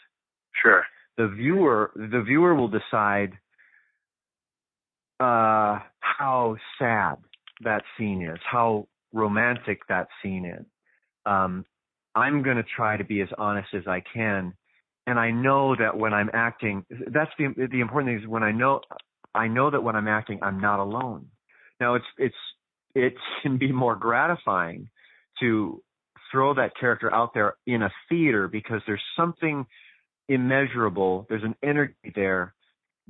[0.61, 0.83] Sure.
[1.17, 3.33] The viewer, the viewer will decide
[5.19, 7.17] uh, how sad
[7.61, 10.65] that scene is, how romantic that scene is.
[11.25, 11.65] Um,
[12.15, 14.53] I'm going to try to be as honest as I can,
[15.05, 18.51] and I know that when I'm acting, that's the the important thing is when I
[18.51, 18.81] know
[19.35, 21.27] I know that when I'm acting, I'm not alone.
[21.79, 22.35] Now it's it's
[22.95, 24.89] it can be more gratifying
[25.39, 25.81] to
[26.31, 29.65] throw that character out there in a theater because there's something
[30.27, 31.25] immeasurable.
[31.29, 32.53] There's an energy there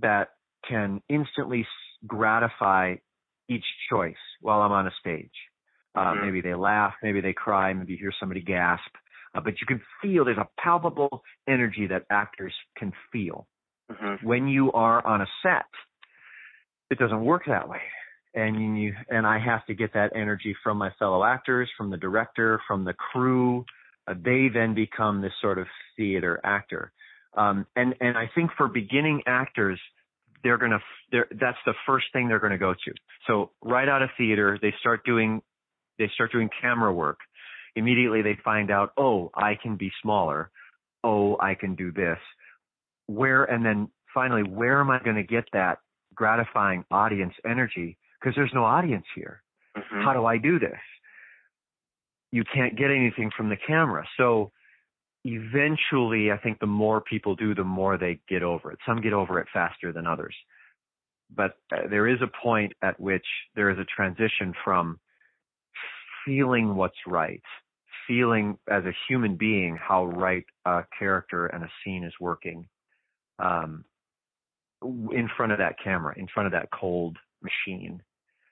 [0.02, 0.30] that
[0.68, 1.66] can instantly
[2.06, 2.96] gratify
[3.50, 5.32] each choice while I'm on a stage.
[5.96, 6.22] Uh, Mhm.
[6.26, 8.96] Maybe they laugh, maybe they cry, maybe you hear somebody gasp.
[9.36, 13.46] uh, but you can feel there's a palpable energy that actors can feel.
[13.92, 14.26] Mm-hmm.
[14.26, 15.66] When you are on a set,
[16.90, 17.82] it doesn't work that way.
[18.34, 21.98] And you, and I have to get that energy from my fellow actors, from the
[21.98, 23.66] director, from the crew.
[24.08, 26.92] Uh, they then become this sort of theater actor.
[27.36, 29.80] Um, and, and I think for beginning actors,
[30.44, 30.80] they're gonna,
[31.12, 32.94] they're, that's the first thing they're gonna go to.
[33.28, 35.42] So right out of theater, they start doing,
[35.98, 37.20] they start doing camera work.
[37.76, 40.50] Immediately they find out, oh, I can be smaller.
[41.04, 42.18] Oh, I can do this.
[43.06, 45.78] Where, and then finally, where am I going to get that
[46.14, 47.98] gratifying audience energy?
[48.20, 49.44] Because there's no audience here.
[49.78, 50.04] Mm-hmm.
[50.04, 50.80] How do I do this?
[52.32, 54.06] You can't get anything from the camera.
[54.18, 54.52] So
[55.24, 58.80] eventually, I think the more people do, the more they get over it.
[58.86, 60.36] Some get over it faster than others.
[61.36, 63.26] But uh, there is a point at which
[63.56, 65.00] there is a transition from
[66.26, 67.42] feeling what's right,
[68.08, 72.68] feeling as a human being how right a character and a scene is working,
[73.40, 73.84] um,
[74.84, 78.02] in front of that camera, in front of that cold machine.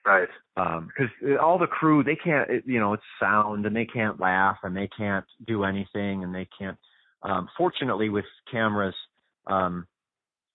[0.06, 0.28] Right.
[0.54, 4.20] Because um, all the crew, they can't, it, you know, it's sound and they can't
[4.20, 6.78] laugh and they can't do anything and they can't.
[7.22, 8.94] Um, fortunately, with cameras,
[9.48, 9.86] um,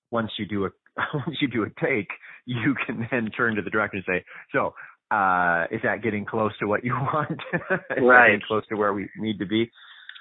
[0.10, 0.70] once you do a
[1.14, 2.08] once you do a take,
[2.46, 4.74] you can then turn to the director and say, "So,
[5.16, 7.32] uh, is that getting close to what you want?
[7.32, 8.28] is right.
[8.28, 9.70] getting close to where we need to be?"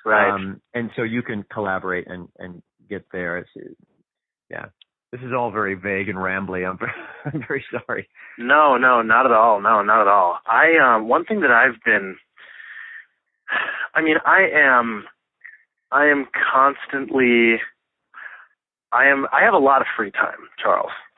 [0.04, 0.30] Right.
[0.30, 3.38] Um, and so you can collaborate and and get there.
[3.38, 3.50] It's,
[4.50, 4.66] yeah.
[5.12, 6.68] This is all very vague and rambly.
[6.68, 6.92] I'm very,
[7.24, 8.08] I'm very sorry.
[8.38, 9.60] No, no, not at all.
[9.60, 10.38] No, not at all.
[10.46, 12.16] I um one thing that I've been
[13.94, 15.04] I mean, I am
[15.90, 17.56] I am constantly
[18.92, 20.92] I am I have a lot of free time, Charles.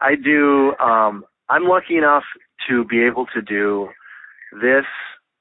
[0.00, 2.24] I do um I'm lucky enough
[2.68, 3.88] to be able to do
[4.60, 4.84] this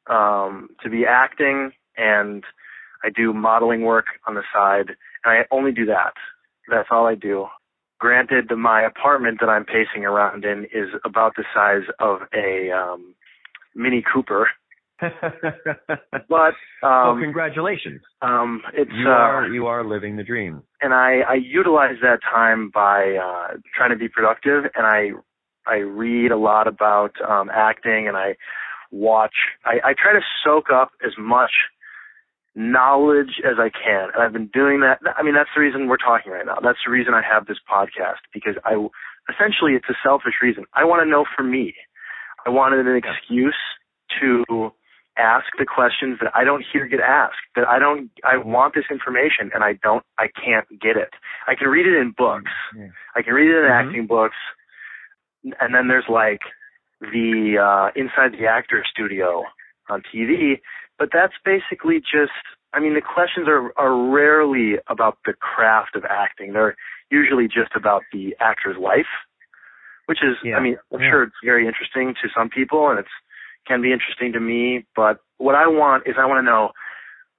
[0.08, 2.44] um to be acting and
[3.04, 4.90] I do modeling work on the side
[5.26, 6.14] and I only do that.
[6.70, 7.48] That's all I do.
[8.00, 13.16] Granted, my apartment that I'm pacing around in is about the size of a um,
[13.76, 14.50] Mini Cooper.
[15.00, 15.10] but
[16.34, 18.02] um, well, congratulations.
[18.22, 20.64] Um, it's you uh, are you are living the dream.
[20.82, 25.12] And I I utilize that time by uh, trying to be productive, and I
[25.68, 28.36] I read a lot about um, acting, and I
[28.92, 29.36] watch.
[29.66, 31.52] I, I try to soak up as much
[32.58, 34.10] knowledge as I can.
[34.14, 34.98] And I've been doing that.
[35.16, 36.58] I mean, that's the reason we're talking right now.
[36.62, 38.74] That's the reason I have this podcast because I,
[39.30, 40.66] essentially it's a selfish reason.
[40.74, 41.76] I want to know for me.
[42.48, 43.56] I wanted an excuse
[44.20, 44.72] to
[45.20, 48.86] ask the questions that I don't hear get asked, that I don't, I want this
[48.90, 51.10] information and I don't, I can't get it.
[51.48, 52.52] I can read it in books.
[52.76, 52.88] Yeah.
[53.16, 53.88] I can read it in Mm-hmm.
[53.90, 54.36] acting books.
[55.60, 56.42] And then there's like
[57.02, 59.44] the, uh, inside the actor studio
[59.90, 60.60] on TV,
[61.00, 62.32] but that's basically just
[62.74, 66.54] I mean the questions are are rarely about the craft of acting.
[66.54, 66.76] They're
[67.10, 69.08] usually just about the actor's life,
[70.08, 70.58] which is Yeah.
[70.58, 71.10] I mean I'm Yeah.
[71.10, 73.10] sure it's very interesting to some people and it's
[73.68, 76.72] can be interesting to me, but what I want is I want to know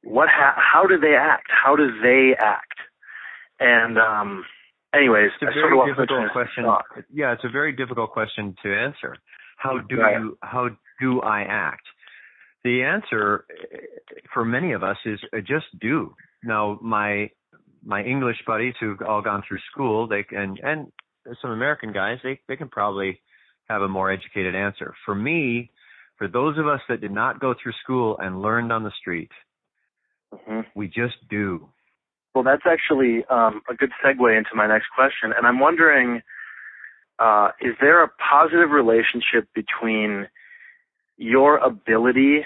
[0.03, 1.49] what ha- how do they act?
[1.51, 2.79] How do they act?
[3.61, 4.45] And um
[4.95, 6.65] anyways, It's a very sort of difficult question.
[7.13, 9.17] Yeah, it's a very difficult question to answer.
[9.57, 10.19] How do Right.
[10.21, 11.87] you how do I act?
[12.69, 13.79] The answer eh,
[14.35, 16.15] for many of us is uh, just do.
[16.45, 17.31] Now, my
[17.83, 20.93] my English buddies who've all gone through school, they can and
[21.41, 23.23] some American guys, they they can probably
[23.71, 24.93] have a more educated answer.
[25.07, 25.71] For me,
[26.19, 29.33] for those of us that did not go through school and learned on the street,
[30.35, 30.67] Mhm.
[30.75, 31.71] we just do.
[32.35, 36.21] Well, that's actually um, a good segue into my next question, and I'm wondering:
[37.19, 40.29] uh, is there a positive relationship between
[41.17, 42.45] your ability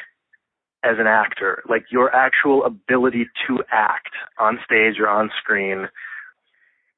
[0.85, 5.89] as an actor, like your actual ability to act on stage or on screen,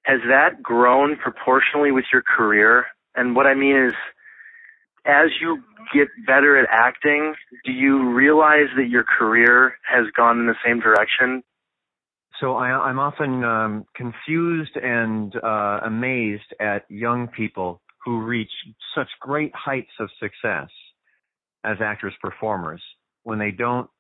[0.05, 2.87] has that grown proportionally with your career?
[3.15, 3.95] And what I mean is,
[5.07, 10.47] as you get better at acting, do you realize that your career has gone in
[10.47, 11.43] the same direction?
[12.41, 18.51] So I, I'm often um, confused and uh, amazed at young people who reach
[18.95, 20.69] such great heights of success
[21.65, 22.83] as actors performers
[23.25, 23.91] when they don't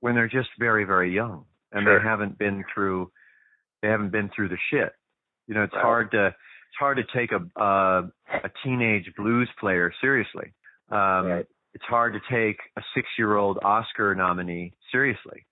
[0.00, 1.98] when they're just very very young and Sure.
[1.98, 3.10] they haven't been through
[3.82, 4.92] they haven't been through the shit.
[5.46, 5.82] You know, it's Right.
[5.82, 8.02] hard to it's hard to take a uh,
[8.44, 10.52] a teenage blues player seriously.
[10.90, 11.46] Um, Right.
[11.72, 15.46] It's hard to take a six year old Oscar nominee seriously.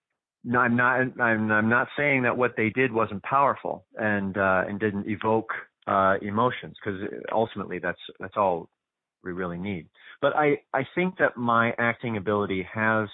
[0.45, 1.21] No, I'm not.
[1.21, 5.51] I'm, I'm not saying that what they did wasn't powerful and uh, and didn't evoke
[5.87, 7.01] uh, emotions because
[7.33, 8.69] ultimately that's that's all
[9.23, 9.89] we really need.
[10.21, 13.09] But I I think that my acting ability has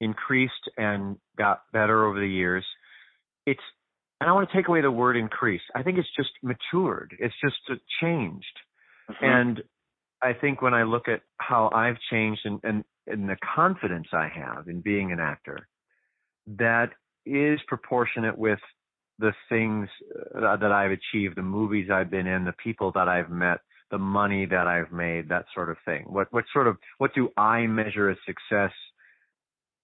[0.00, 2.64] increased and got better over the years.
[3.46, 3.60] It's
[4.20, 5.62] and I want to take away the word increase.
[5.74, 7.16] I think it's just matured.
[7.18, 7.56] It's just
[8.00, 8.44] changed.
[9.10, 9.24] Mm-hmm.
[9.24, 9.62] And
[10.22, 14.28] I think when I look at how I've changed and, and, and the confidence I
[14.32, 15.66] have in being an actor,
[16.46, 16.90] that
[17.26, 18.60] is proportionate with
[19.18, 19.88] the things
[20.36, 23.58] uh, that I've achieved, the movies I've been in, the people that I've met,
[23.92, 26.06] the money that I've made, that sort of thing.
[26.08, 28.72] What what sort of what do I measure as success?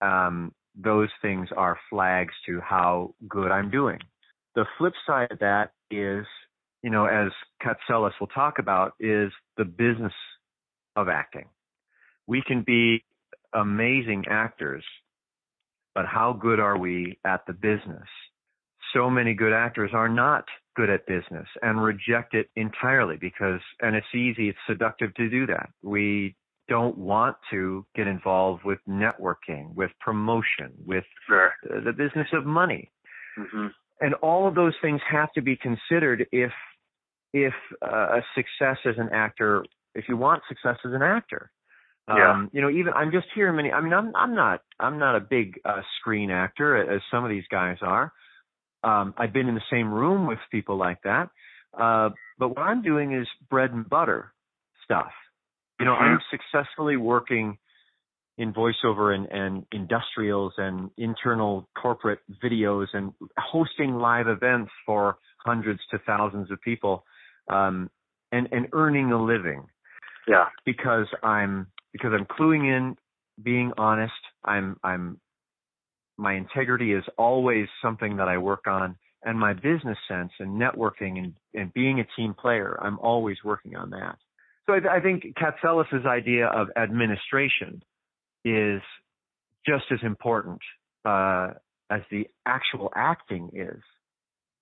[0.00, 3.98] Um, those things are flags to how good I'm doing.
[4.54, 6.24] The flip side of that is,
[6.82, 7.30] you know, as
[7.62, 10.12] Katselas will talk about, is the business
[10.96, 11.46] of acting.
[12.26, 13.04] We can be
[13.52, 14.84] amazing actors,
[15.94, 18.08] but how good are we at the business?
[18.94, 20.44] So many good actors are not
[20.78, 25.46] good at business and reject it entirely because, and it's easy, it's seductive to do
[25.46, 25.70] that.
[25.82, 26.36] We
[26.68, 31.52] don't want to get involved with networking, with promotion, with sure.
[31.62, 32.90] the business of money.
[33.38, 33.68] Mm-hmm
[34.00, 36.52] and all of those things have to be considered if
[37.32, 37.52] if
[37.82, 39.64] uh, a success as an actor
[39.94, 41.50] if you want success as an actor
[42.08, 42.32] yeah.
[42.32, 43.70] Um, you know, even I'm just hearing many.
[43.70, 47.28] I mean, I'm I'm not I'm not a big uh, screen actor as some of
[47.28, 48.12] these guys are.
[48.82, 51.30] Um, I've been in the same room with people like that.
[51.78, 54.32] Uh, but what I'm doing is bread and butter
[54.84, 55.10] stuff.
[55.78, 56.14] You know, mm-hmm.
[56.14, 57.58] I'm successfully working
[58.38, 65.80] in voiceover and, and industrials and internal corporate videos and hosting live events for hundreds
[65.90, 67.04] to thousands of people
[67.50, 67.90] um,
[68.30, 69.64] and, and earning a living.
[70.28, 70.46] Yeah.
[70.64, 72.96] Because I'm because I'm cluing in,
[73.42, 74.12] being honest.
[74.44, 75.20] I'm I'm
[76.18, 81.18] my integrity is always something that I work on and my business sense and networking
[81.18, 84.16] and, and being a team player, I'm always working on that.
[84.66, 87.82] So I, I think Katselas' idea of administration
[88.44, 88.80] is
[89.66, 90.60] just as important
[91.04, 91.50] uh,
[91.90, 93.80] as the actual acting is.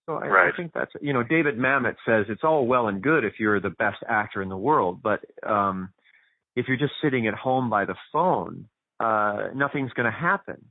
[0.06, 0.52] So I, right.
[0.52, 3.60] I think that's you know David Mamet says it's all well and good if you're
[3.60, 5.90] the best actor in the world, but um,
[6.54, 8.68] if you're just sitting at home by the phone,
[9.00, 10.64] uh, nothing's going to happen.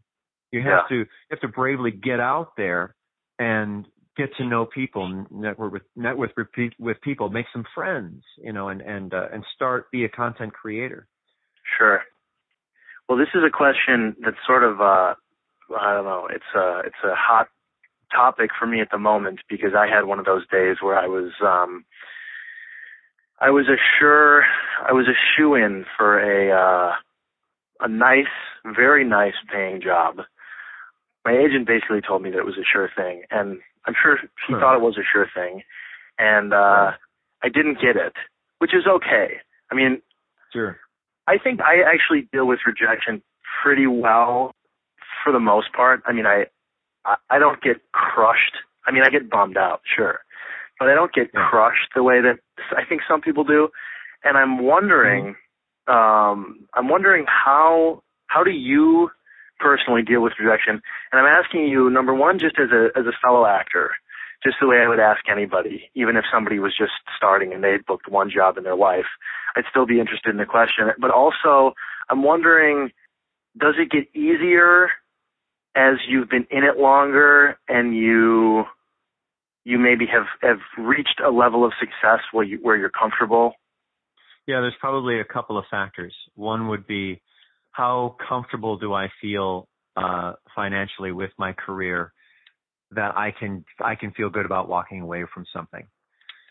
[0.51, 0.89] You have yeah.
[0.89, 2.95] to you have to bravely get out there
[3.39, 3.85] and
[4.17, 8.69] get to know people, network with network with with people, make some friends, you know,
[8.69, 11.07] and and uh, and start be a content creator.
[11.77, 12.01] Sure.
[13.07, 15.15] Well, this is a question that's sort of uh,
[15.77, 16.27] I don't know.
[16.31, 17.47] It's a it's a hot
[18.13, 21.07] topic for me at the moment because I had one of those days where I
[21.07, 21.85] was um,
[23.39, 24.43] I was a sure
[24.87, 26.93] I was a shoe in for a uh,
[27.81, 28.25] a nice,
[28.75, 30.17] very nice paying job.
[31.25, 34.53] My agent basically told me that it was a sure thing, and I'm sure he
[34.53, 34.59] sure.
[34.59, 35.63] thought it was a sure thing,
[36.19, 36.91] and uh,
[37.43, 38.13] I didn't get it,
[38.59, 39.37] which is okay.
[39.71, 40.01] I mean,
[40.53, 40.77] sure.
[41.27, 43.23] I think I actually deal with rejection
[43.63, 44.51] pretty well
[45.23, 46.03] for the most part.
[46.05, 46.45] I mean, I
[47.29, 48.57] I don't get crushed.
[48.85, 50.19] I mean, I get bummed out, sure,
[50.79, 51.47] but I don't get yeah.
[51.49, 52.37] crushed the way that
[52.77, 53.69] I think some people do.
[54.23, 55.35] And I'm wondering,
[55.89, 55.93] mm-hmm.
[55.93, 59.09] um, I'm wondering how how do you
[59.59, 60.81] personally deal with rejection?
[61.11, 63.91] And I'm asking you, number one, just as a as a fellow actor,
[64.43, 67.85] just the way I would ask anybody, even if somebody was just starting and they'd
[67.85, 69.09] booked one job in their life,
[69.55, 70.89] I'd still be interested in the question.
[70.99, 71.73] But also,
[72.09, 72.91] I'm wondering,
[73.57, 74.89] does it get easier
[75.75, 78.65] as you've been in it longer and you
[79.63, 83.53] you maybe have have reached a level of success where you where you're comfortable?
[84.47, 86.13] Yeah, there's probably a couple of factors.
[86.35, 87.21] One would be
[87.75, 89.67] how comfortable do I feel
[89.97, 92.13] uh, financially with my career
[92.91, 95.85] that I can I can feel good about walking away from something.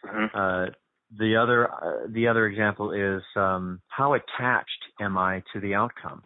[0.05, 0.37] Mm-hmm.
[0.37, 0.73] Uh,
[1.19, 4.69] the other uh, the other example is um, how attached
[5.01, 6.23] am I to the outcome?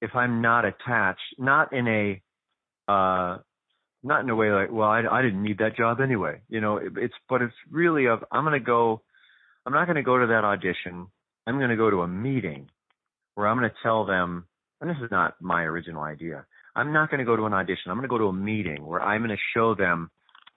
[0.00, 2.22] If I'm not attached, not in a
[2.90, 3.38] uh,
[4.02, 6.40] not in a way like, well, I, I didn't need that job anyway.
[6.48, 9.02] You know, it, it's but it's really of I'm going to go.
[9.66, 11.08] I'm not going to go to that audition.
[11.46, 12.68] I'm going to go to a meeting
[13.34, 14.46] where I'm going to tell them,
[14.80, 16.44] and this is not my original idea.
[16.74, 17.90] I'm not going to go to an audition.
[17.90, 20.10] I'm going to go to a meeting where I'm going to show them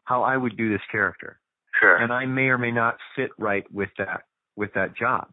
[0.05, 1.39] how I would do this character.
[1.79, 1.97] Sure.
[1.97, 4.21] And I may or may not fit right with that
[4.55, 5.27] with that job.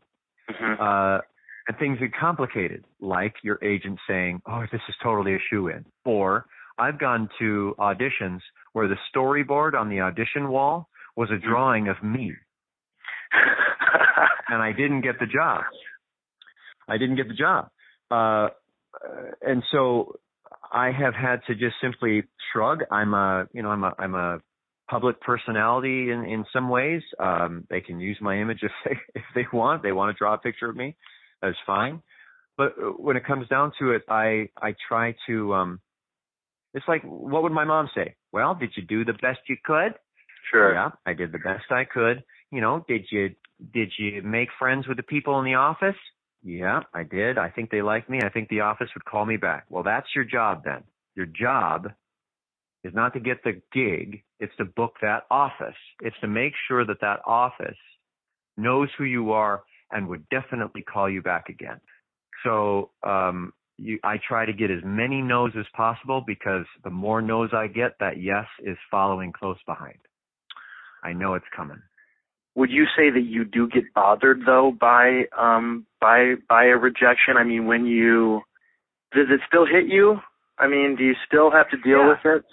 [0.50, 0.82] Mm-hmm.
[0.82, 1.20] Uh,
[1.68, 5.84] and things get complicated, like your agent saying, "Oh, this is totally a shoe in,"
[6.04, 6.46] or
[6.78, 8.40] I've gone to auditions
[8.72, 11.48] where the storyboard on the audition wall was a mm-hmm.
[11.48, 12.32] drawing of me,
[14.48, 15.62] and I didn't get the job.
[16.88, 17.68] I didn't get the job,
[18.10, 18.48] uh,
[19.40, 20.16] and so
[20.72, 22.80] I have had to just simply shrug.
[22.90, 24.38] I'm a, you know, I'm a, I'm a
[24.90, 27.02] public personality in in some ways.
[27.18, 29.82] Um, they can use my image if they if they want.
[29.82, 30.96] They want to draw a picture of me.
[31.40, 32.02] That's fine.
[32.56, 35.80] but when it comes down to it, I I try to um
[36.74, 38.14] it's like what would my mom say?
[38.32, 39.94] Well, did you do the best you could?
[40.50, 40.74] Sure.
[40.74, 42.22] Yeah, I did the best I could.
[42.50, 43.30] You know, did you
[43.72, 45.96] did you make friends with the people in the office?
[46.42, 47.38] Yeah, I did.
[47.38, 48.20] I think they like me.
[48.24, 49.64] I think the office would call me back.
[49.68, 50.82] Well, that's your job then.
[51.14, 51.92] Your job
[52.84, 54.22] is not to get the gig.
[54.40, 55.76] It's to book that office.
[56.00, 57.76] It's to make sure that that office
[58.56, 59.62] knows who you are
[59.92, 61.80] and would definitely call you back again.
[62.44, 67.22] So, um, you, I try to get as many no's as possible because the more
[67.22, 69.98] no's I get, that yes is following close behind.
[71.04, 71.80] I know it's coming.
[72.54, 77.36] Would you say that you do get bothered though by um by by a rejection?
[77.38, 78.42] I mean, when you
[79.14, 80.18] does it still hit you?
[80.58, 82.08] I mean, do you still have to deal Yeah.
[82.08, 82.44] with it?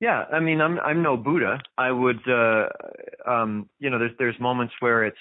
[0.00, 1.58] Yeah, I mean, I'm I'm no Buddha.
[1.78, 2.68] I would, uh,
[3.26, 5.16] um, you know, there's there's moments where it's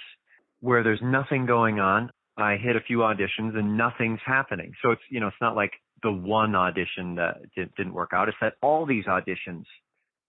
[0.60, 2.12] where there's nothing going on.
[2.38, 4.74] I hit a few auditions and nothing's happening.
[4.82, 5.72] So it's you know, it's not like
[6.04, 8.28] the one audition that did, didn't work out.
[8.28, 9.64] It's that all these auditions,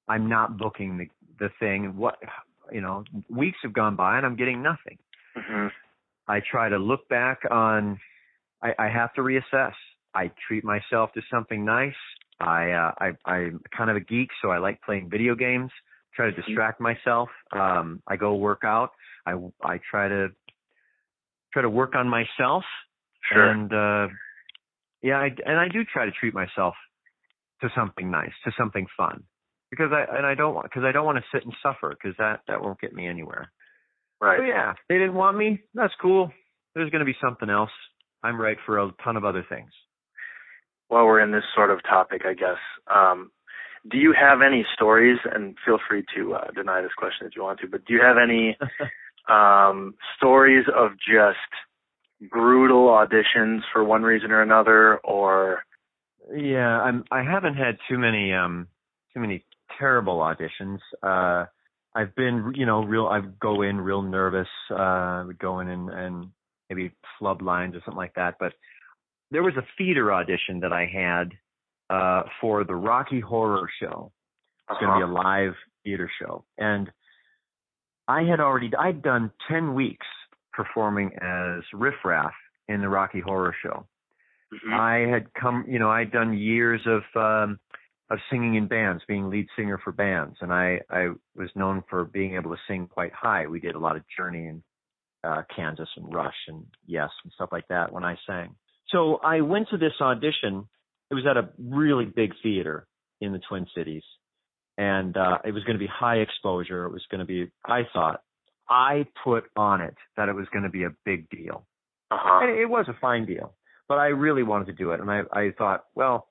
[0.08, 1.06] I'm not booking the
[1.40, 1.96] the thing.
[1.96, 2.16] What
[2.72, 4.98] you know, weeks have gone by and I'm getting nothing.
[5.36, 5.68] hmm
[6.28, 8.00] I try to look back on.
[8.60, 9.74] I, I have to reassess.
[10.12, 11.94] I treat myself to something nice.
[12.40, 15.70] I, uh, I I'm kind of a geek, so I like playing video games.
[16.14, 17.28] Try to distract myself.
[17.52, 18.90] Um, I go work out.
[19.24, 20.28] I I try to
[21.52, 22.64] try to work on myself.
[23.32, 23.50] Sure.
[23.50, 24.08] And uh,
[25.02, 26.74] yeah, I, and I do try to treat myself
[27.60, 29.22] to something nice, to something fun,
[29.70, 32.16] because I and I don't want because I don't want to sit and suffer because
[32.18, 33.50] that that won't get me anywhere.
[34.20, 34.38] right.
[34.38, 35.60] So yeah, they didn't want me.
[35.74, 36.30] That's cool.
[36.74, 37.70] There's going to be something else.
[38.22, 39.70] I'm right for a ton of other things.
[40.88, 42.58] while we're in this sort of topic, I guess,
[42.94, 43.30] um,
[43.90, 45.18] do you have any stories?
[45.32, 47.68] And feel free to uh, deny this question if you want to.
[47.68, 48.56] But do you have any
[49.30, 55.62] um, stories of just brutal auditions for one reason or another, or
[56.34, 57.04] yeah, I'm.
[57.10, 58.68] I haven't had too many um
[59.14, 59.44] too many
[59.78, 60.78] terrible auditions.
[61.02, 61.46] Uh,
[61.94, 63.06] I've been, you know, real.
[63.06, 64.48] I go in real nervous.
[64.70, 66.26] Uh, go in and, and
[66.68, 68.34] maybe flub lines or something like that.
[68.38, 68.52] But
[69.30, 71.32] there was a theater audition that I had
[71.88, 74.12] uh for the Rocky Horror Show.
[74.68, 75.54] It's going to be a live
[75.84, 76.44] theater show.
[76.58, 76.90] And
[78.08, 80.06] I had already, I'd done 10 weeks
[80.52, 82.32] performing as Riff Raff
[82.68, 83.86] in the Rocky Horror Show.
[84.52, 84.72] Mhm.
[84.72, 87.58] I had come, you know, I'd done years of, um,
[88.10, 90.36] of singing in bands, being lead singer for bands.
[90.40, 93.46] And I, I was known for being able to sing quite high.
[93.46, 94.62] We did a lot of Journey and,
[95.24, 98.54] uh, Kansas and Rush and Yes and stuff like that when I sang.
[98.90, 100.68] So I went to this audition.
[101.10, 102.86] It was at a really big theater
[103.20, 104.04] in the Twin Cities
[104.78, 106.84] and uh, it was going to be high exposure.
[106.84, 108.22] It was going to be, I thought,
[108.68, 111.66] I put on it that it was going to be a big deal.
[112.10, 112.46] uh-huh.
[112.46, 113.54] And it was a fine deal,
[113.88, 115.00] but I really wanted to do it.
[115.00, 116.28] And I, I thought, well,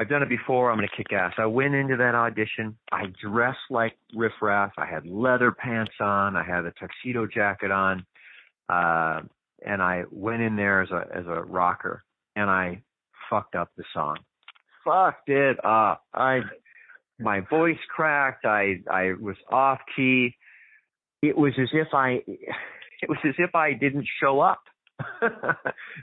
[0.00, 0.70] I've done it before.
[0.70, 1.32] I'm going to kick ass.
[1.38, 2.76] I went into that audition.
[2.92, 4.72] I dressed like Riff Raff.
[4.78, 6.36] I had leather pants on.
[6.36, 8.06] I had a tuxedo jacket on.
[8.68, 9.22] Uh,
[9.66, 12.04] and I went in there as a, as a rocker
[12.36, 12.82] and I
[13.28, 14.18] fucked up the song.
[14.84, 16.04] Fucked it up.
[16.14, 16.40] I,
[17.18, 18.44] my voice cracked.
[18.44, 20.36] I, I was off key.
[21.22, 24.62] It was as if I, it was as if I didn't show up.
[25.22, 25.32] it,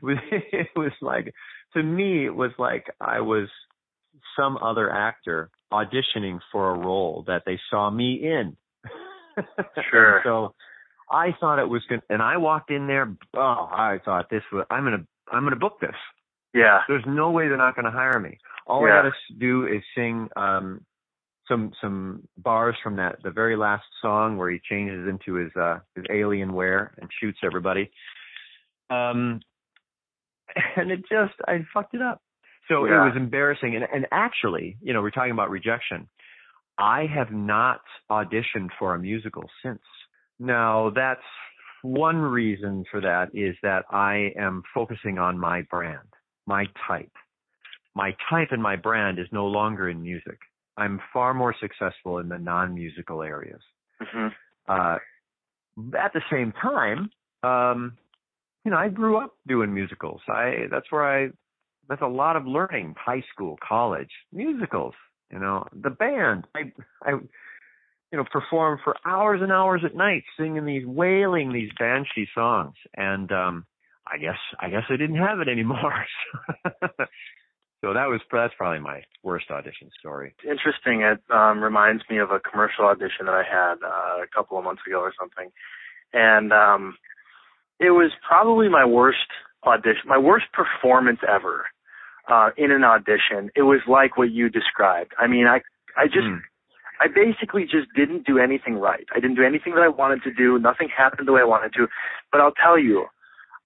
[0.01, 1.33] was, it was like,
[1.73, 3.47] to me, it was like I was
[4.38, 8.55] some other actor auditioning for a role that they saw me in.
[9.91, 10.22] Sure.
[10.24, 10.53] so
[11.11, 13.13] I thought it was good, and I walked in there.
[13.36, 14.66] Oh, I thought this was.
[14.70, 15.05] I'm gonna.
[15.32, 15.95] I'm gonna book this.
[16.53, 16.80] yeah.
[16.88, 18.38] There's no way they're not gonna hire me.
[18.66, 18.93] All Yeah.
[18.93, 20.86] I gotta do is sing um
[21.49, 25.80] some some bars from that the very last song where he changes into his uh
[25.95, 27.91] his alien wear and shoots everybody.
[28.89, 29.41] Um
[30.78, 32.22] and it just I fucked it up.
[32.68, 33.01] So Yeah.
[33.01, 36.07] it was embarrassing and and actually, you know, we're talking about rejection.
[36.78, 39.84] I have not auditioned for a musical since.
[40.39, 41.24] Now, that's
[41.84, 46.09] one reason for that is that I am focusing on my brand,
[46.45, 47.11] my type.
[47.95, 50.38] My type and my brand is no longer in music.
[50.76, 53.61] I'm far more successful in the non-musical areas.
[54.01, 54.28] hmm
[54.68, 54.97] Uh,
[55.97, 57.09] at the same time,
[57.43, 57.97] um,
[58.63, 60.22] you know, I grew up doing musicals.
[60.28, 61.30] I that's where I
[61.89, 62.95] that's a lot of learning.
[62.97, 64.93] High school, college, musicals.
[65.31, 66.45] You know, the band.
[66.55, 66.71] I
[67.03, 72.27] I you know performed for hours and hours at night singing these wailing these banshee
[72.33, 73.65] songs, and um,
[74.07, 76.05] I guess I guess I didn't have it anymore.
[76.63, 80.36] so that was that's probably my worst audition story.
[80.43, 81.01] Interesting.
[81.01, 84.63] It um, reminds me of a commercial audition that I had uh, a couple of
[84.63, 85.51] months ago or something,
[86.13, 86.97] and um,
[87.79, 89.27] it was probably my worst
[89.65, 91.65] audition, my worst performance ever
[92.28, 93.51] uh, in an audition.
[93.55, 95.13] It was like what you described.
[95.19, 95.61] I mean, I
[95.97, 96.41] I just Mm.
[96.99, 99.05] I basically just didn't do anything right.
[99.13, 100.57] I didn't do anything that I wanted to do.
[100.59, 101.88] Nothing happened the way I wanted to.
[102.32, 103.07] But I'll tell you,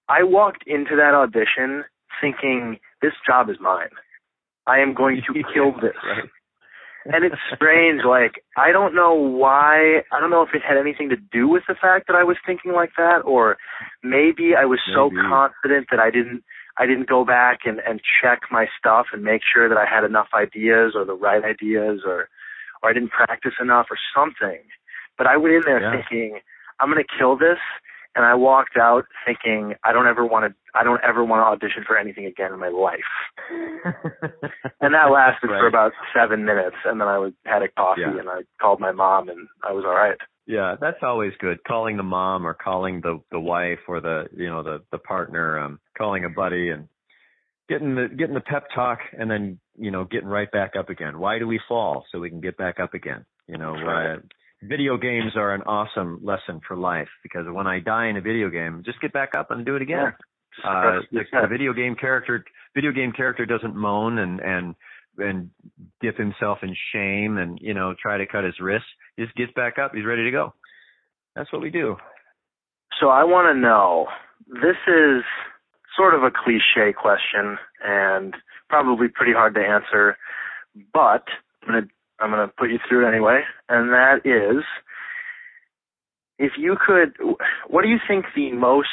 [0.08, 1.84] I walked into that audition
[2.20, 3.90] thinking this job is mine.
[4.66, 5.96] I am going to kill this.
[6.04, 6.28] Right.
[7.06, 11.08] And it's strange, like I don't know why I don't know if it had anything
[11.08, 13.56] to do with the fact that I was thinking like that or
[14.02, 16.44] maybe I was so confident that I didn't
[16.80, 20.02] I didn't go back and, and check my stuff and make sure that I had
[20.02, 22.28] enough ideas or the right ideas or
[22.82, 24.60] or I didn't practice enough or something.
[25.18, 25.92] But I went in there Yeah.
[25.92, 26.40] thinking,
[26.80, 27.58] I'm gonna kill this
[28.16, 31.46] and I walked out thinking I don't ever want to I don't ever want to
[31.52, 33.12] audition for anything again in my life.
[34.82, 38.18] And that lasted for about seven minutes, and then I was, had a coffee Yeah.
[38.18, 40.16] and I called my mom, and I was all right.
[40.46, 41.62] Yeah, that's always good.
[41.64, 45.58] Calling the mom or calling the the wife or the you know the the partner,
[45.58, 46.88] um, calling a buddy and
[47.68, 51.18] getting the getting the pep talk and then you know getting right back up again.
[51.18, 52.04] Why do we fall?
[52.10, 53.24] So we can get back up again.
[53.46, 54.14] You know, right.
[54.14, 54.18] uh,
[54.62, 58.50] video games are an awesome lesson for life because when I die in a video
[58.50, 60.12] game, just get back up and do it again.
[60.56, 64.74] Just Uh, the, the video game character video game character doesn't moan and and
[65.20, 65.50] and
[66.00, 68.88] dip himself in shame and you know try to cut his wrists.
[69.16, 69.92] He just gets back up.
[69.94, 70.54] He's ready to go.
[71.36, 71.96] That's what we do.
[73.00, 74.06] So I want to know.
[74.46, 75.22] This is
[75.96, 78.34] sort of a cliche question and
[78.68, 80.16] probably pretty hard to answer,
[80.92, 81.24] but
[81.62, 81.86] I'm gonna
[82.20, 83.42] I'm gonna put you through it anyway.
[83.68, 84.64] And that is,
[86.38, 87.14] if you could,
[87.68, 88.88] what do you think the most,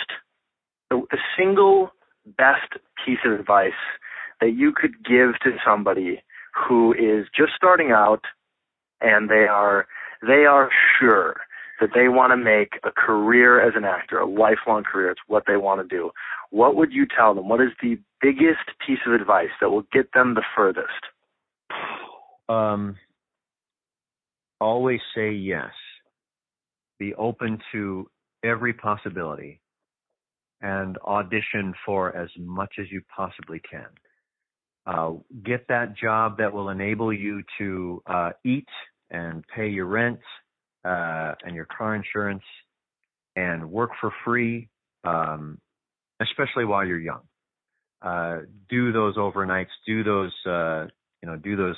[0.90, 1.92] the single
[2.38, 2.74] best
[3.06, 3.72] piece of advice
[4.42, 6.22] that you could give to somebody
[6.68, 8.22] who is just starting out
[9.02, 9.88] and they are
[10.26, 10.70] they are
[11.00, 11.38] sure
[11.80, 15.12] that they want to make a career as an actor, a lifelong career.
[15.12, 16.10] It's what they want to do.
[16.50, 17.48] What would you tell them?
[17.50, 20.88] What is the biggest piece of advice that will get them the furthest?
[22.50, 22.96] Um,
[24.60, 25.72] always say yes.
[26.98, 28.10] Be open to
[28.44, 29.62] every possibility
[30.62, 33.86] and audition for as much as you possibly can.
[34.88, 35.12] Uh,
[35.44, 38.68] get that job that will enable you to uh, eat
[39.12, 40.20] and pay your rent
[40.86, 42.44] uh, and your car insurance
[43.36, 44.70] and work for free,
[45.04, 45.60] um,
[46.22, 47.20] especially while you're young.
[48.02, 50.86] Uh, do those overnights, do those, uh,
[51.22, 51.76] you know, do those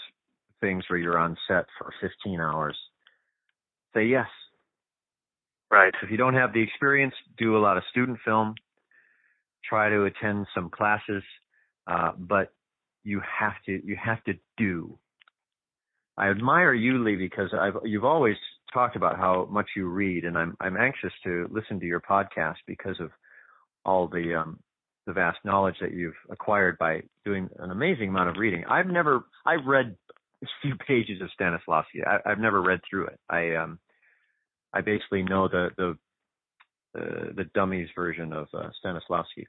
[0.62, 2.78] things where you're on set for 15 hours.
[3.96, 4.28] Say yes.
[5.72, 5.94] Right.
[6.04, 8.54] If you don't have the experience, do a lot of student film.
[9.68, 11.24] Try to attend some classes,
[11.88, 12.54] uh, but
[13.10, 14.98] you have to you have to do.
[16.16, 18.36] I admire you, Lee, because I've you've always
[18.72, 22.58] talked about how much you read, and I'm I'm anxious to listen to your podcast
[22.68, 23.10] because of
[23.84, 24.60] all the um,
[25.08, 28.64] the vast knowledge that you've acquired by doing an amazing amount of reading.
[28.70, 29.96] I've never I've read
[30.44, 32.06] a few pages of Stanislavski.
[32.06, 33.20] I, I've never read through it.
[33.28, 33.80] I um
[34.72, 35.98] I basically know the the
[36.96, 39.46] uh, the dummies version of uh, Stanislavski.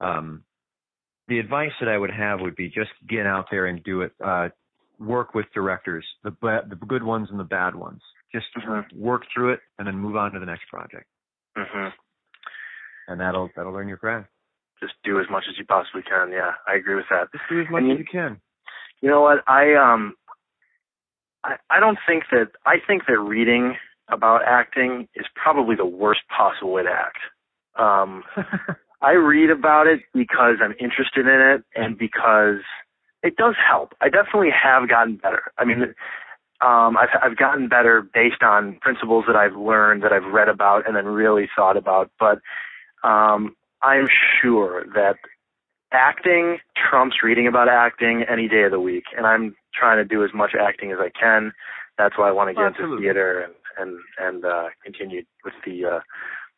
[0.00, 0.44] Um,
[1.28, 4.12] the advice that I would have would be just get out there and do it.
[4.22, 4.48] Uh,
[5.00, 8.00] work with directors, the ba- the good ones and the bad ones.
[8.32, 8.92] Just Mhm.
[8.94, 11.06] work through it and then move on to the next project,
[11.56, 11.88] hmm
[13.08, 14.28] and that'll that'll learn your craft.
[14.80, 16.30] Just do as much as you possibly can.
[16.32, 17.30] Yeah, I agree with that.
[17.32, 18.40] Just do as much And you- as you can.
[19.00, 19.42] You know what?
[19.48, 20.16] I um
[21.44, 23.76] I I don't think that I think that reading
[24.08, 27.18] about acting is probably the worst possible way to act.
[27.76, 28.24] Um
[29.02, 32.60] I read about it because I'm interested in it and because
[33.22, 33.94] it does help.
[34.00, 35.52] I definitely have gotten better.
[35.58, 35.94] I mean,
[36.60, 40.86] um, I've I've gotten better based on principles that I've learned that I've read about
[40.86, 42.10] and then really thought about.
[42.18, 42.40] But
[43.02, 44.08] um, I'm
[44.40, 45.16] sure that
[45.92, 50.24] acting trumps reading about acting any day of the week, and I'm trying to do
[50.24, 51.52] as much acting as I can.
[51.98, 55.84] That's why I want to get into theater and and and uh, continue with the
[55.84, 56.00] uh,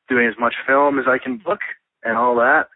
[0.09, 1.61] doing as much film as I can book
[2.05, 2.69] and all that.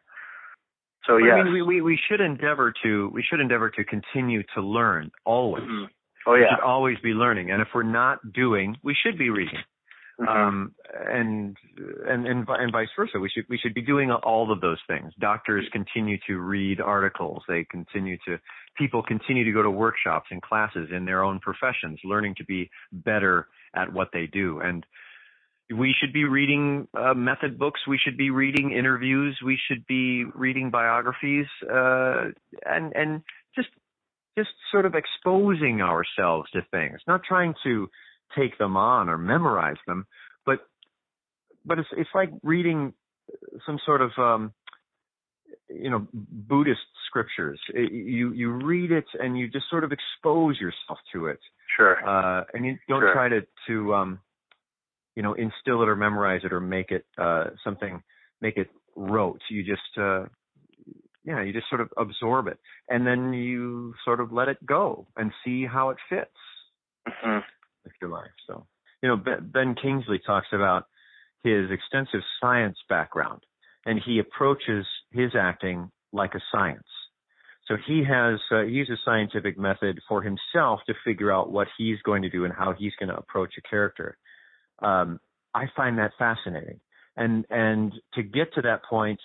[1.07, 1.35] So yeah.
[1.35, 5.11] I mean, we, we we should endeavor to we should endeavor to continue to learn
[5.25, 5.65] always.
[5.65, 5.87] Mhm.
[6.27, 6.51] Oh We yeah.
[6.51, 9.59] should always be learning, and if we're not doing, we should be reading.
[10.21, 10.29] Mhm.
[10.29, 10.75] um,
[11.09, 11.57] and
[12.07, 13.19] and and and vice versa.
[13.19, 15.15] We should we should be doing all of those things.
[15.19, 17.43] Doctors continue to read articles.
[17.49, 18.39] They continue to
[18.77, 22.71] people continue to go to workshops and classes in their own professions, learning to be
[22.93, 24.61] better at what they do.
[24.61, 24.85] And
[25.75, 27.81] we should be reading uh, method books.
[27.87, 29.39] We should be reading interviews.
[29.45, 32.31] We should be reading biographies, uh,
[32.67, 33.23] and and
[33.55, 33.69] just
[34.37, 37.89] just sort of exposing ourselves to things, not trying to
[38.37, 40.07] take them on or memorize them,
[40.45, 40.61] but
[41.65, 42.93] but it's it's like reading
[43.67, 44.53] some sort of um
[45.69, 47.61] you know Buddhist scriptures.
[47.75, 51.41] It, you you read it and you just sort of expose yourself to it.
[51.77, 51.97] Sure.
[52.07, 53.13] Uh, and you don't Sure.
[53.13, 54.21] try to to um,
[55.21, 58.03] you know instill it or memorize it or make it uh, something
[58.41, 59.43] make it rote.
[59.51, 60.25] You just uh,
[61.25, 62.59] yeah you just sort of absorb it
[62.89, 66.31] and then you sort of let it go and see how it fits
[67.07, 67.41] hmm
[67.85, 68.31] with your life.
[68.47, 68.67] So,
[69.03, 70.85] you know, Ben, ben Kingsley talks about
[71.45, 73.43] his extensive science background,
[73.85, 76.89] and he approaches his acting like a science.
[77.69, 82.01] So he has uh, he uses scientific method for himself to figure out what he's
[82.07, 84.17] going to do and how he's going to approach a character.
[84.83, 85.21] Um,
[85.55, 86.81] I find that fascinating,
[87.17, 89.21] and and to get to that point,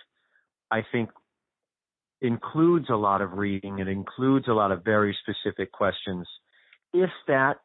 [0.72, 1.10] I think
[2.22, 3.80] includes a lot of reading.
[3.80, 6.28] It includes a lot of very specific questions.
[6.94, 7.60] If that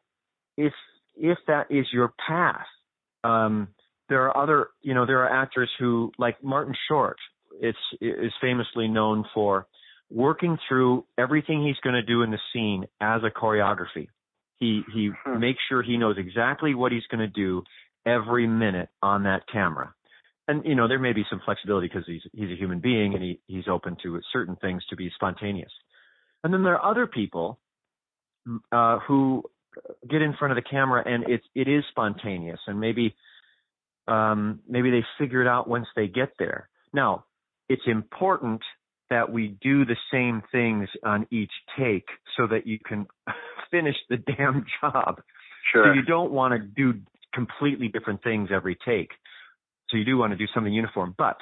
[0.57, 0.73] if
[1.15, 2.67] if that is your path,
[3.23, 3.69] um,
[4.09, 7.17] there are other you know there are actors who like Martin Short.
[7.59, 9.67] It's is famously known for
[10.09, 14.07] working through everything he's going to do in the scene as a choreography.
[14.61, 15.09] He he
[15.39, 17.63] makes sure he knows exactly what he's going to do
[18.05, 19.93] every minute on that camera.
[20.47, 23.23] And you know there may be some flexibility because he's he's a human being and
[23.23, 25.71] he he's open to certain things to be spontaneous.
[26.43, 27.59] And then there are other people
[28.71, 29.43] uh, who
[30.07, 33.15] get in front of the camera and it's it is spontaneous and maybe
[34.07, 36.69] um, maybe they figure it out once they get there.
[36.93, 37.25] Now
[37.67, 38.61] it's important
[39.11, 42.05] that we do the same things on each take
[42.35, 43.05] so that you can
[43.71, 45.21] finish the damn job.
[45.71, 45.85] Sure.
[45.85, 46.99] So you don't want to do
[47.33, 49.09] completely different things every take.
[49.89, 51.13] So you do want to do something uniform.
[51.17, 51.37] But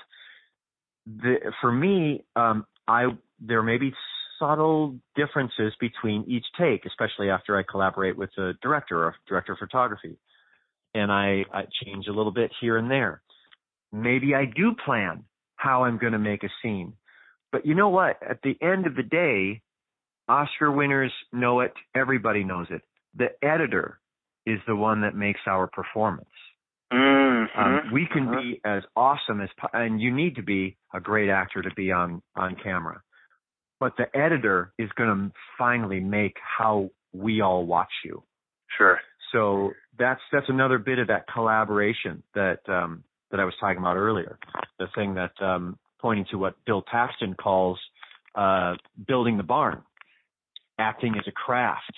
[1.05, 3.05] the, for me, um, I
[3.39, 3.93] there may be
[4.39, 9.59] subtle differences between each take, especially after I collaborate with a director or director of
[9.59, 10.17] photography,
[10.93, 13.21] and I, I change a little bit here and there.
[13.91, 15.23] Maybe I do plan
[15.55, 16.93] how I'm going to make a scene,
[17.51, 18.17] but you know what?
[18.27, 19.61] At the end of the day,
[20.27, 21.73] Oscar winners know it.
[21.95, 22.81] Everybody knows it.
[23.15, 23.99] The editor
[24.45, 26.29] is the one that makes our performance.
[26.91, 27.49] Mhm.
[27.55, 28.41] Um, we can Mhm.
[28.41, 32.21] be as awesome as, and you need to be a great actor to be on
[32.35, 33.01] on camera.
[33.79, 38.23] But the editor is going to finally make how we all watch you.
[38.77, 38.99] Sure.
[39.31, 43.97] So that's that's another bit of that collaboration that um, that I was talking about
[43.97, 44.37] earlier.
[44.79, 47.79] The thing that um, pointing to what Bill Paxton calls
[48.35, 48.75] uh,
[49.07, 49.81] building the barn.
[50.77, 51.93] Acting is a craft.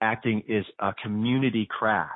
[0.00, 2.12] Acting is a community craft,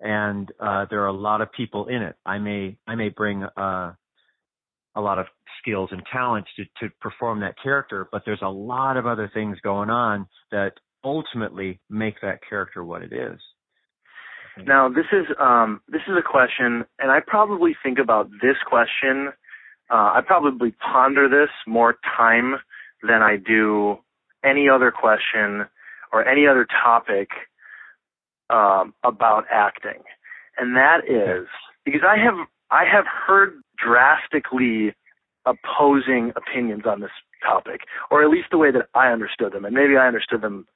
[0.00, 2.14] and uh, there are a lot of people in it.
[2.24, 3.92] I may I may bring uh,
[4.94, 5.26] a lot of
[5.60, 9.58] skills and talents to, to perform that character, but there's a lot of other things
[9.62, 10.72] going on that
[11.04, 13.38] ultimately make that character what it is.
[14.66, 19.32] Now this is um this is a question, and I probably think about this question.
[19.90, 22.56] Uh, I probably ponder this more time
[23.02, 23.98] than I do
[24.44, 25.66] any other question
[26.12, 27.30] or any other topic
[28.50, 30.02] um, about acting,
[30.56, 31.46] and that is
[31.84, 34.94] because I have I have heard drastically
[35.46, 37.10] opposing opinions on this
[37.42, 40.66] topic, or at least the way that I understood them, and maybe I understood them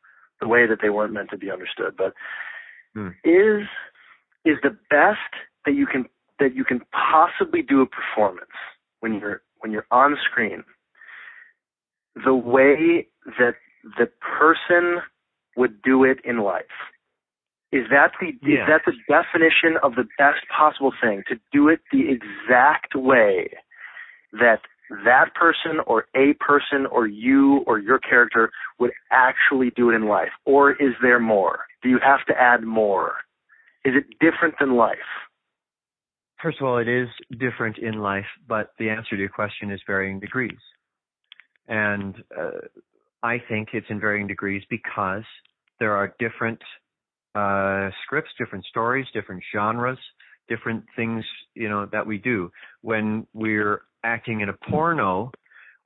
[0.40, 2.14] the way that they weren't meant to be understood, but
[2.94, 3.08] Hmm.
[3.24, 3.66] is
[4.44, 5.18] is the best
[5.66, 6.06] that you can
[6.38, 8.50] that you can possibly do a performance
[9.04, 10.64] when you're when you're on screen
[12.24, 13.06] the way
[13.38, 13.56] that
[13.98, 14.06] the
[14.38, 15.00] person
[15.56, 16.78] would do it in life.
[17.70, 18.62] Is that the Yeah.
[18.62, 23.48] is that the definition of the best possible thing to do it the exact way
[24.32, 24.62] that
[25.04, 30.06] that person or a person or you or your character would actually do it in
[30.06, 30.32] life?
[30.46, 31.66] Or is there more?
[31.82, 33.16] Do you have to add more?
[33.84, 35.10] Is it different than life
[36.44, 37.08] First of all, it is
[37.40, 40.58] different in life, but the answer to your question is varying degrees.
[41.68, 42.60] And uh,
[43.22, 45.22] I think it's in varying degrees because
[45.80, 46.60] there are different
[47.34, 49.96] uh, scripts, different stories, different genres,
[50.46, 51.24] different things,
[51.54, 52.50] you know, that we do.
[52.82, 55.30] When we're acting in a porno,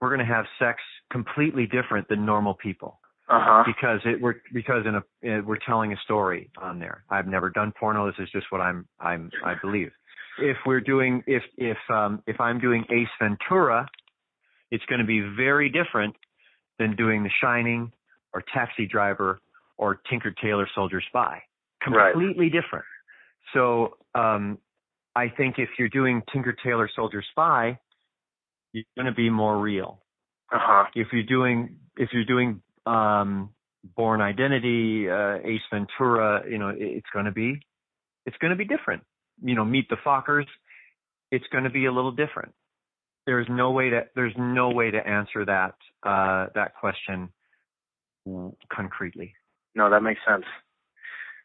[0.00, 0.80] we're going to have sex
[1.12, 2.98] completely different than normal people
[3.30, 4.98] uh-huh because it we're because in a
[5.38, 7.04] uh, we're telling a story on there.
[7.10, 8.06] I've never done porno.
[8.06, 9.90] This is just what I'm I'm I believe.
[10.40, 13.86] If we're doing if if um if I'm doing Ace Ventura,
[14.70, 16.14] it's going to be very different
[16.78, 17.92] than doing The Shining
[18.32, 19.40] or Taxi Driver
[19.76, 21.42] or Tinker Tailor Soldier Spy.
[21.88, 22.12] Right.
[22.12, 22.84] Completely different.
[23.54, 24.58] So um
[25.14, 27.78] I think if you're doing Tinker Tailor Soldier Spy,
[28.72, 30.00] you're going to be more real
[30.52, 33.50] uh-huh if you're doing if you're doing um
[33.96, 37.60] Bourne identity uh ace ventura you know it, it's going to be
[38.26, 39.02] it's going to be different
[39.42, 40.46] you know meet the fockers
[41.30, 42.52] it's going to be a little different
[43.28, 47.28] there's no way to there's no way to answer that uh, that question
[48.74, 49.34] concretely.
[49.74, 50.44] No, that makes sense.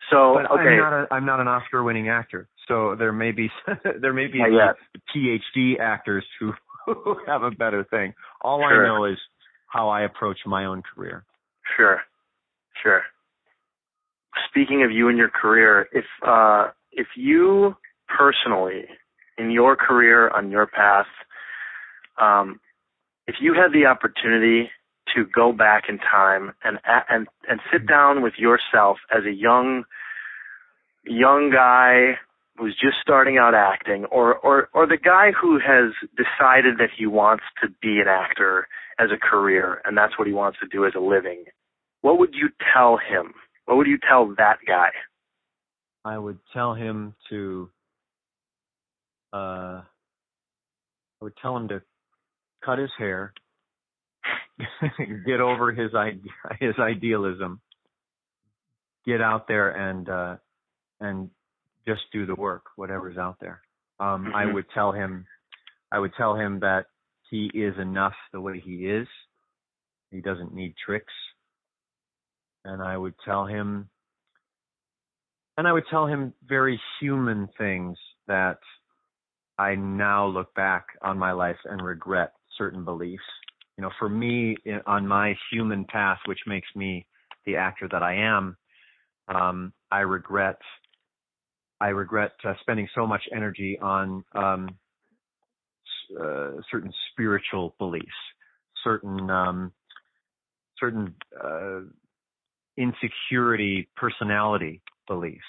[0.10, 3.50] So but okay, I'm not a, I'm not an Oscar-winning actor, so there may be
[4.02, 6.54] there may be PhD actors who,
[6.86, 8.14] who have a better thing.
[8.42, 8.86] All sure.
[8.86, 9.18] I know is
[9.68, 11.26] how I approach my own career.
[11.76, 12.00] Sure,
[12.82, 13.02] sure.
[14.50, 17.76] Speaking of you and your career, if uh, if you
[18.08, 18.86] personally,
[19.38, 21.08] in your career on your path,
[22.22, 22.60] um,
[23.28, 24.70] if you had the opportunity
[25.16, 26.80] to go back in time and
[27.10, 29.84] and and sit down with yourself as a young
[31.06, 32.18] young guy
[32.58, 37.06] who's just starting out acting or or or the guy who has decided that he
[37.06, 38.68] wants to be an actor
[39.00, 41.44] as a career and that's what he wants to do as a living
[42.04, 43.34] what would you tell him?
[43.66, 44.90] What would you tell that guy?
[46.04, 47.70] I would tell him to
[49.34, 51.82] uh i would tell him to
[52.64, 53.34] cut his hair
[55.26, 55.92] get over his
[56.60, 57.60] his idealism
[59.06, 60.36] get out there and uh
[61.00, 61.30] and
[61.88, 63.62] just do the work, whatever's out there.
[64.00, 64.36] Um, mm-hmm.
[64.36, 65.26] I would tell him,
[65.92, 66.86] I would tell him that
[67.30, 69.08] he is enough the way he is.
[70.12, 71.14] He doesn't need tricks.
[72.66, 73.90] And I would tell him,
[75.58, 78.60] and I would tell him very human things that
[79.58, 83.24] I now look back on my life and regret certain beliefs.
[83.78, 87.06] You know, for me, on my human path, which makes me
[87.46, 88.58] the actor that I am,
[89.28, 90.58] um, I regret
[91.82, 94.70] I regret uh, spending so much energy on um,
[96.20, 98.06] uh, certain spiritual beliefs,
[98.84, 99.72] certain um,
[100.80, 101.82] certain uh,
[102.78, 105.42] insecurity personality beliefs.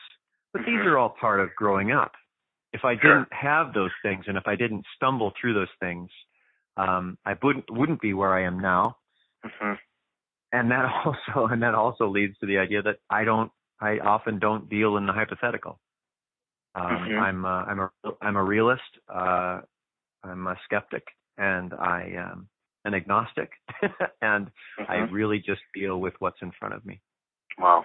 [0.53, 2.13] But these are all part of growing up.
[2.75, 6.11] If I didn't have those things, and if I didn't stumble through those things,
[6.77, 8.97] um, I wouldn't wouldn't be where I am now.
[9.47, 9.75] Mm-hmm.
[10.53, 13.51] And that also and that also leads to the idea that I don't
[13.81, 15.79] I often don't deal in the hypothetical.
[16.75, 17.19] Um, mm-hmm.
[17.19, 18.83] I'm a, I'm a I'm a realist.
[19.09, 19.61] Uh,
[20.25, 21.05] I'm a skeptic,
[21.39, 22.49] and I am
[22.85, 23.51] an agnostic,
[24.21, 24.91] and mm-hmm.
[24.91, 27.01] I really just deal with what's in front of me.
[27.59, 27.85] Wow.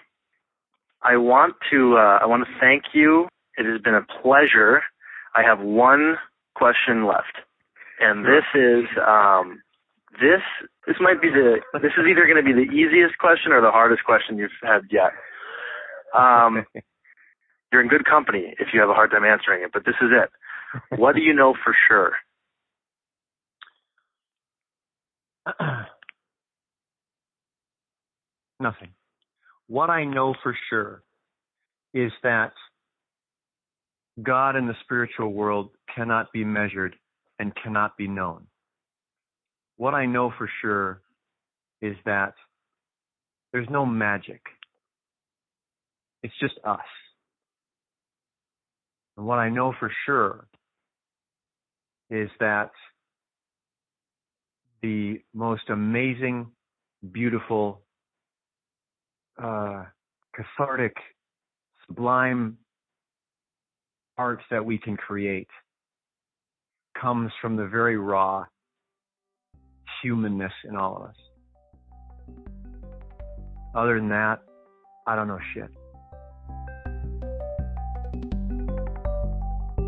[1.02, 3.28] I want to uh, I want to thank you.
[3.60, 4.82] It has been a pleasure.
[5.36, 6.16] I have one
[6.56, 7.36] question left,
[8.00, 9.62] and this is um,
[10.14, 10.42] this
[10.88, 13.70] this might be the this is either going to be the easiest question or the
[13.70, 15.12] hardest question you've had yet.
[16.18, 16.66] Um,
[17.72, 20.10] you're in good company if you have a hard time answering it, but this is
[20.12, 20.30] it.
[21.00, 22.14] what do you know for sure?
[28.60, 28.90] Nothing.
[29.68, 31.04] What I know for sure
[31.94, 32.54] is that
[34.22, 36.96] God in the spiritual world cannot be measured
[37.40, 38.48] and cannot be known.
[39.78, 41.02] What I know for sure
[41.82, 42.34] is that
[43.54, 44.42] there's no magic.
[46.22, 46.80] It's just us.
[49.16, 50.48] And what I know for sure
[52.10, 52.72] is that
[54.82, 56.48] the most amazing,
[57.12, 57.82] beautiful,
[59.42, 59.86] uh,
[60.36, 60.96] cathartic,
[61.88, 62.58] sublime
[64.20, 65.48] art that we can create
[67.02, 68.44] comes from the very raw
[70.02, 71.16] humanness in all of us.
[73.74, 74.42] Other than that,
[75.08, 75.70] I don't know shit.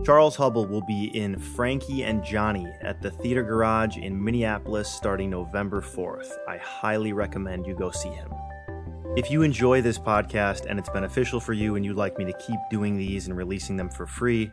[0.06, 5.30] Charles Hubbell will be in Frankie and Johnny at the Theater Garage in Minneapolis starting
[5.30, 6.32] November 4th.
[6.48, 8.32] I highly recommend you go see him.
[9.16, 12.34] If you enjoy this podcast and it's beneficial for you and you'd like me to
[12.34, 14.52] keep doing these and releasing them for free,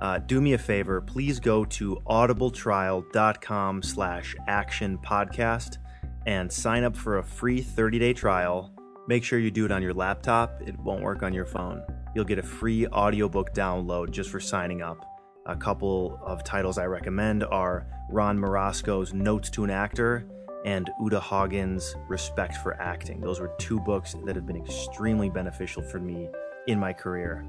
[0.00, 1.00] uh, do me a favor.
[1.00, 5.78] Please go to audibletrial.com slash action podcast
[6.26, 8.72] and sign up for a free 30-day trial.
[9.08, 10.60] Make sure you do it on your laptop.
[10.66, 11.82] It won't work on your phone
[12.14, 15.04] you'll get a free audiobook download just for signing up.
[15.46, 20.26] A couple of titles I recommend are Ron Marasco's Notes to an Actor
[20.64, 23.20] and Uta Hagen's Respect for Acting.
[23.20, 26.28] Those were two books that have been extremely beneficial for me
[26.66, 27.44] in my career.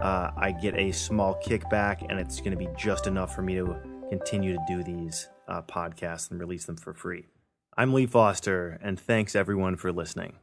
[0.00, 3.54] Uh, I get a small kickback, and it's going to be just enough for me
[3.54, 3.76] to
[4.10, 7.26] continue to do these uh, podcasts and release them for free.
[7.76, 10.34] I'm Lee Foster, and thanks everyone for listening.